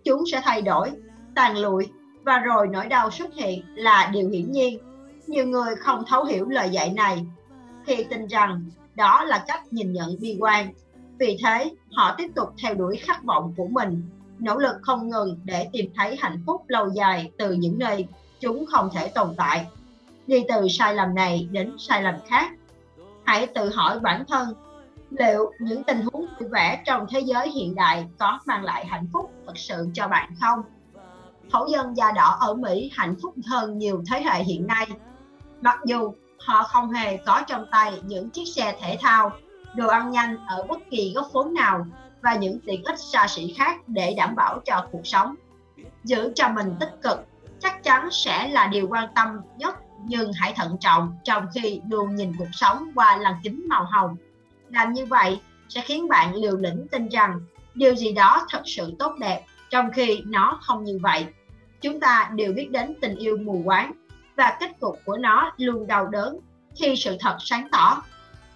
[0.04, 0.92] Chúng sẽ thay đổi,
[1.36, 1.92] tàn lụi
[2.24, 4.80] và rồi nỗi đau xuất hiện là điều hiển nhiên.
[5.28, 7.26] Nhiều người không thấu hiểu lời dạy này
[7.86, 8.66] khi tin rằng
[8.96, 10.74] đó là cách nhìn nhận bi quan.
[11.20, 14.04] Vì thế, họ tiếp tục theo đuổi khát vọng của mình,
[14.40, 18.08] nỗ lực không ngừng để tìm thấy hạnh phúc lâu dài từ những nơi
[18.40, 19.66] chúng không thể tồn tại
[20.28, 22.52] đi từ sai lầm này đến sai lầm khác
[23.24, 24.54] hãy tự hỏi bản thân
[25.20, 29.08] liệu những tình huống vui vẻ trong thế giới hiện đại có mang lại hạnh
[29.14, 30.62] phúc thật sự cho bạn không?
[31.52, 34.88] Thổ dân da đỏ ở mỹ hạnh phúc hơn nhiều thế hệ hiện nay.
[35.62, 39.32] Mặc dù họ không hề có trong tay những chiếc xe thể thao,
[39.76, 41.86] đồ ăn nhanh ở bất kỳ góc phố nào
[42.22, 45.36] và những tiện ích xa xỉ khác để đảm bảo cho cuộc sống.
[46.04, 47.20] Giữ cho mình tích cực
[47.60, 52.16] chắc chắn sẽ là điều quan tâm nhất, nhưng hãy thận trọng trong khi luôn
[52.16, 54.16] nhìn cuộc sống qua lăng kính màu hồng
[54.76, 57.42] làm như vậy sẽ khiến bạn liều lĩnh tin rằng
[57.74, 61.26] điều gì đó thật sự tốt đẹp, trong khi nó không như vậy.
[61.82, 63.92] Chúng ta đều biết đến tình yêu mù quáng
[64.36, 66.40] và kết cục của nó luôn đau đớn
[66.76, 68.02] khi sự thật sáng tỏ.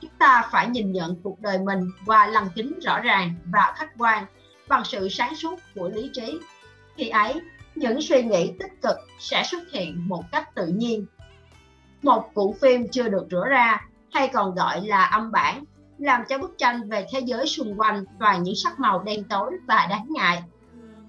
[0.01, 3.89] Chúng ta phải nhìn nhận cuộc đời mình qua lăng kính rõ ràng và khách
[3.97, 4.25] quan
[4.67, 6.39] bằng sự sáng suốt của lý trí.
[6.97, 7.41] Khi ấy,
[7.75, 11.05] những suy nghĩ tích cực sẽ xuất hiện một cách tự nhiên.
[12.01, 15.63] Một cuộn phim chưa được rửa ra hay còn gọi là âm bản
[15.99, 19.51] làm cho bức tranh về thế giới xung quanh toàn những sắc màu đen tối
[19.67, 20.43] và đáng ngại.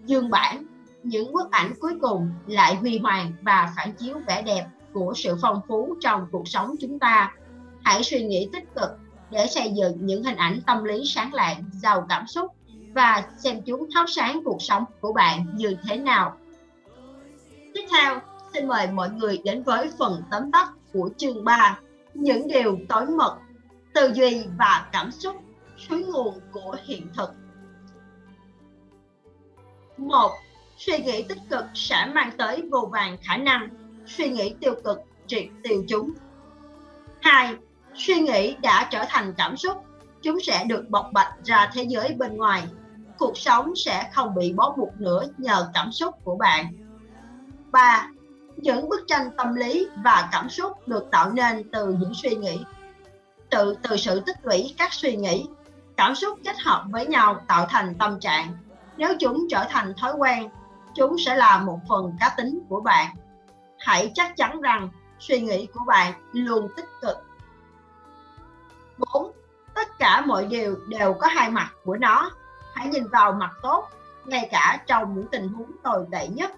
[0.07, 0.65] Dương bản,
[1.03, 5.37] những bức ảnh cuối cùng lại huy hoàng và phản chiếu vẻ đẹp của sự
[5.43, 7.35] phong phú trong cuộc sống chúng ta.
[7.83, 8.91] Hãy suy nghĩ tích cực
[9.31, 12.47] để xây dựng những hình ảnh tâm lý sáng lạng giàu cảm xúc
[12.95, 16.37] và xem chúng thắp sáng cuộc sống của bạn như thế nào.
[17.75, 18.21] Tiếp theo,
[18.55, 21.79] xin mời mọi người đến với phần tóm tắt của chương 3
[22.15, 23.39] những điều tối mật
[23.95, 25.37] tư duy và cảm xúc
[25.89, 27.31] suối nguồn của hiện thực.
[29.97, 30.31] Một,
[30.77, 33.69] suy nghĩ tích cực sẽ mang tới vô vàng khả năng
[34.07, 36.11] suy nghĩ tiêu cực triệt tiêu chúng.
[37.21, 37.55] Hai,
[37.95, 39.85] suy nghĩ đã trở thành cảm xúc,
[40.23, 42.63] chúng sẽ được bộc bạch ra thế giới bên ngoài.
[43.19, 46.73] Cuộc sống sẽ không bị bó buộc nữa nhờ cảm xúc của bạn.
[47.71, 48.09] 3.
[48.57, 52.65] Những bức tranh tâm lý và cảm xúc được tạo nên từ những suy nghĩ
[53.51, 55.47] tự từ sự tích lũy các suy nghĩ
[55.97, 58.57] cảm xúc kết hợp với nhau tạo thành tâm trạng
[58.97, 60.49] nếu chúng trở thành thói quen
[60.95, 63.17] chúng sẽ là một phần cá tính của bạn
[63.79, 67.17] hãy chắc chắn rằng suy nghĩ của bạn luôn tích cực
[69.13, 69.33] 4.
[69.75, 72.31] Tất cả mọi điều đều có hai mặt của nó.
[72.75, 73.89] Hãy nhìn vào mặt tốt,
[74.25, 76.53] ngay cả trong những tình huống tồi tệ nhất.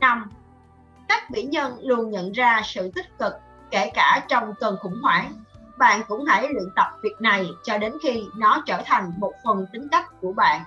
[0.00, 0.30] 5.
[1.08, 3.32] Các vĩ nhân luôn nhận ra sự tích cực,
[3.70, 5.32] kể cả trong cơn khủng hoảng.
[5.78, 9.66] Bạn cũng hãy luyện tập việc này cho đến khi nó trở thành một phần
[9.72, 10.62] tính cách của bạn.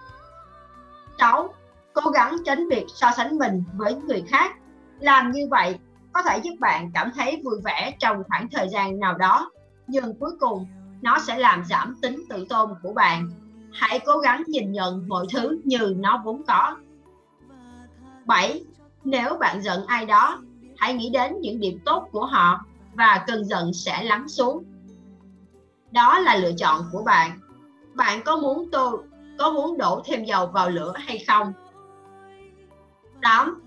[1.19, 1.53] 6.
[1.93, 4.55] Cố gắng tránh việc so sánh mình với người khác.
[4.99, 5.79] Làm như vậy
[6.13, 9.51] có thể giúp bạn cảm thấy vui vẻ trong khoảng thời gian nào đó,
[9.87, 10.67] nhưng cuối cùng
[11.01, 13.29] nó sẽ làm giảm tính tự tôn của bạn.
[13.73, 16.77] Hãy cố gắng nhìn nhận mọi thứ như nó vốn có.
[18.25, 18.63] 7.
[19.03, 20.39] Nếu bạn giận ai đó,
[20.77, 24.63] hãy nghĩ đến những điểm tốt của họ và cơn giận sẽ lắng xuống.
[25.91, 27.39] Đó là lựa chọn của bạn.
[27.93, 29.03] Bạn có muốn tô
[29.37, 31.53] có muốn đổ thêm dầu vào lửa hay không?
[33.21, 33.61] 8.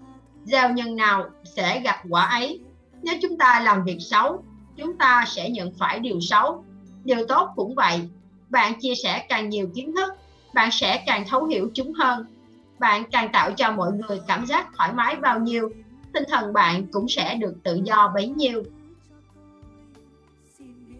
[0.44, 2.60] Gieo nhân nào sẽ gặp quả ấy.
[3.02, 4.44] Nếu chúng ta làm việc xấu,
[4.76, 6.64] chúng ta sẽ nhận phải điều xấu.
[7.04, 8.08] Điều tốt cũng vậy.
[8.50, 10.12] Bạn chia sẻ càng nhiều kiến thức,
[10.54, 12.26] bạn sẽ càng thấu hiểu chúng hơn.
[12.78, 15.70] Bạn càng tạo cho mọi người cảm giác thoải mái bao nhiêu,
[16.12, 18.62] tinh thần bạn cũng sẽ được tự do bấy nhiêu.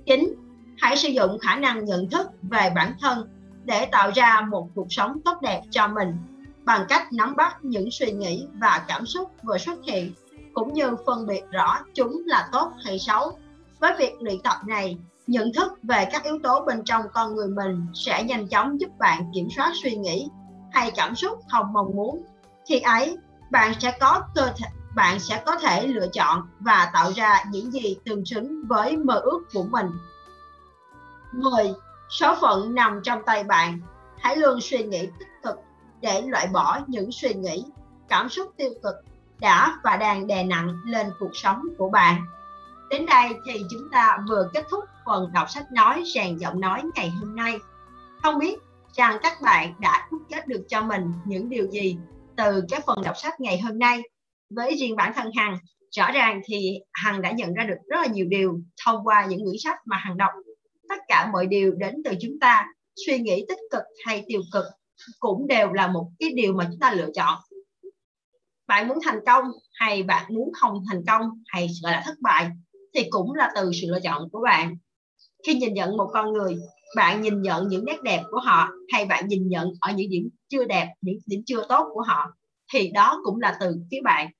[0.07, 0.35] 9.
[0.85, 3.29] Hãy sử dụng khả năng nhận thức về bản thân
[3.65, 6.17] để tạo ra một cuộc sống tốt đẹp cho mình
[6.65, 10.13] bằng cách nắm bắt những suy nghĩ và cảm xúc vừa xuất hiện
[10.55, 13.39] cũng như phân biệt rõ chúng là tốt hay xấu.
[13.81, 17.49] Với việc luyện tập này, nhận thức về các yếu tố bên trong con người
[17.49, 20.29] mình sẽ nhanh chóng giúp bạn kiểm soát suy nghĩ
[20.73, 22.23] hay cảm xúc không mong muốn.
[22.69, 23.17] Khi ấy,
[23.51, 27.73] bạn sẽ có cơ thể bạn sẽ có thể lựa chọn và tạo ra những
[27.73, 29.87] gì tương xứng với mơ ước của mình.
[31.35, 31.73] 10.
[32.09, 33.81] Số phận nằm trong tay bạn.
[34.19, 35.57] Hãy luôn suy nghĩ tích cực
[36.01, 37.65] để loại bỏ những suy nghĩ,
[38.09, 38.95] cảm xúc tiêu cực
[39.41, 42.23] đã và đang đè nặng lên cuộc sống của bạn.
[42.91, 46.83] Đến đây thì chúng ta vừa kết thúc phần đọc sách nói rèn giọng nói
[46.95, 47.59] ngày hôm nay.
[48.23, 48.59] Không biết
[48.93, 51.99] rằng các bạn đã đúc kết được cho mình những điều gì
[52.37, 54.03] từ cái phần đọc sách ngày hôm nay.
[54.51, 55.59] Với riêng bản thân Hằng,
[55.97, 59.45] rõ ràng thì Hằng đã nhận ra được rất là nhiều điều thông qua những
[59.45, 60.31] quyển sách mà Hằng đọc.
[60.95, 62.67] Tất cả mọi điều đến từ chúng ta,
[63.07, 64.65] suy nghĩ tích cực hay tiêu cực
[65.19, 67.39] cũng đều là một cái điều mà chúng ta lựa chọn.
[68.67, 72.51] Bạn muốn thành công hay bạn muốn không thành công hay gọi là thất bại
[72.95, 74.77] thì cũng là từ sự lựa chọn của bạn.
[75.47, 76.57] Khi nhìn nhận một con người
[76.97, 80.29] bạn nhìn nhận những nét đẹp của họ hay bạn nhìn nhận ở những điểm
[80.49, 82.37] chưa đẹp những điểm chưa tốt của họ
[82.73, 84.31] thì đó cũng là từ phía bạn.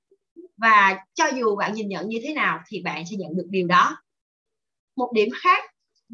[0.57, 3.67] Và cho dù bạn nhìn nhận như thế nào thì bạn sẽ nhận được điều
[3.67, 3.97] đó.
[4.95, 5.63] Một điểm khác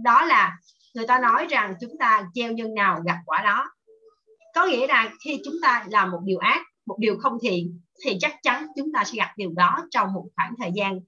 [0.03, 0.57] đó là
[0.95, 3.71] người ta nói rằng chúng ta gieo nhân nào gặp quả đó.
[4.55, 8.17] Có nghĩa là khi chúng ta làm một điều ác một điều không thiện thì
[8.19, 10.99] chắc chắn chúng ta sẽ gặp điều đó trong một khoảng thời gian.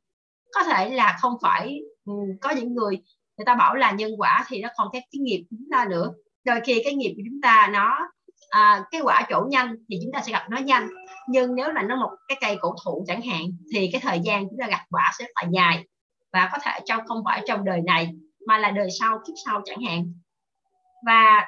[0.53, 3.01] Có thể là không phải ừ, có những người
[3.37, 5.85] người ta bảo là nhân quả thì nó không cái cái nghiệp của chúng ta
[5.89, 6.13] nữa.
[6.43, 7.99] Đôi khi cái nghiệp của chúng ta nó
[8.49, 10.87] à, cái quả trổ nhanh thì chúng ta sẽ gặp nó nhanh.
[11.27, 13.43] Nhưng nếu là nó một cái cây cổ thụ chẳng hạn
[13.73, 15.87] thì cái thời gian chúng ta gặp quả sẽ là dài.
[16.33, 18.09] Và có thể trong không phải trong đời này
[18.47, 20.13] mà là đời sau kiếp sau chẳng hạn.
[21.05, 21.45] Và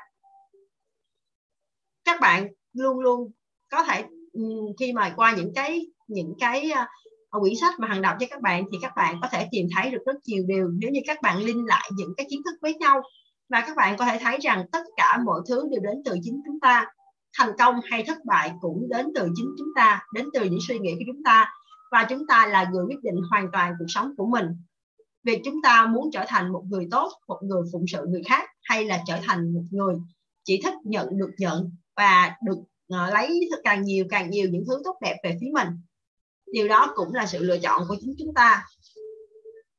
[2.06, 3.32] các bạn luôn luôn
[3.72, 4.04] có thể
[4.34, 4.42] ừ,
[4.80, 8.42] khi mà qua những cái những cái uh, quyển sách mà hằng đọc cho các
[8.42, 10.68] bạn thì các bạn có thể tìm thấy được rất nhiều điều.
[10.68, 13.02] Nếu như các bạn linh lại những cái kiến thức với nhau
[13.50, 16.42] và các bạn có thể thấy rằng tất cả mọi thứ đều đến từ chính
[16.46, 16.86] chúng ta.
[17.38, 20.80] Thành công hay thất bại cũng đến từ chính chúng ta đến từ những suy
[20.80, 21.54] nghĩ của chúng ta.
[21.92, 24.46] Và chúng ta là người quyết định hoàn toàn cuộc sống của mình
[25.26, 28.50] việc chúng ta muốn trở thành một người tốt một người phụng sự người khác
[28.64, 29.96] hay là trở thành một người
[30.44, 32.58] chỉ thích nhận được nhận và được
[32.94, 35.68] uh, lấy càng nhiều càng nhiều những thứ tốt đẹp về phía mình.
[36.54, 38.64] Điều đó cũng là sự lựa chọn của chính chúng ta.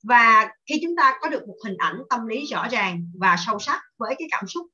[0.02, 3.59] Và khi chúng ta có được một hình ảnh tâm lý rõ ràng và sâu
[3.59, 4.66] sắc với cái cảm xúc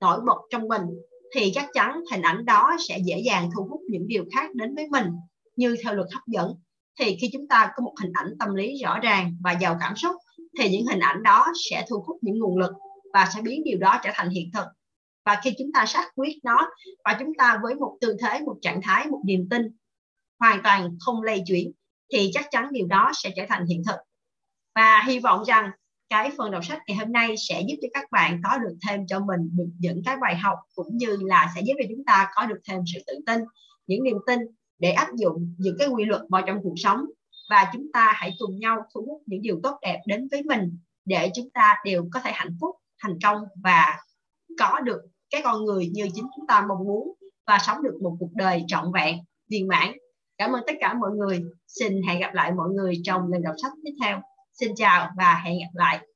[0.00, 0.82] nổi bật trong mình
[1.34, 4.74] thì chắc chắn hình ảnh đó sẽ dễ dàng thu hút những điều khác đến
[4.74, 5.06] với mình
[5.56, 6.54] như theo luật hấp dẫn
[7.00, 9.96] thì khi chúng ta có một hình ảnh tâm lý rõ ràng và giàu cảm
[9.96, 10.16] xúc,
[10.58, 12.72] thì những hình ảnh đó sẽ thu hút những nguồn lực
[13.12, 14.66] và sẽ biến điều đó trở thành hiện thực.
[15.24, 16.70] Và khi chúng ta xác quyết nó
[17.04, 19.62] và chúng ta với một tư thế, một trạng thái, một niềm tin
[20.40, 21.72] hoàn toàn không lay chuyển,
[22.12, 23.96] thì chắc chắn điều đó sẽ trở thành hiện thực.
[24.74, 25.70] Và hy vọng rằng
[26.08, 29.06] cái phần đọc sách ngày hôm nay sẽ giúp cho các bạn có được thêm
[29.06, 32.30] cho mình được những cái bài học cũng như là sẽ giúp cho chúng ta
[32.34, 33.40] có được thêm sự tự tin,
[33.86, 34.40] những niềm tin
[34.78, 37.00] để áp dụng những cái quy luật vào trong cuộc sống.
[37.50, 40.78] Và chúng ta hãy cùng nhau thu hút những điều tốt đẹp đến với mình
[41.04, 44.00] để chúng ta đều có thể hạnh phúc, thành công và
[44.58, 45.00] có được
[45.30, 47.12] cái con người như chính chúng ta mong muốn
[47.46, 49.18] và sống được một cuộc đời trọn vẹn,
[49.50, 49.92] viên mãn.
[50.38, 51.42] Cảm ơn tất cả mọi người.
[51.66, 54.20] Xin hẹn gặp lại mọi người trong lần đọc sách tiếp theo.
[54.52, 56.06] Xin chào và hẹn gặp lại.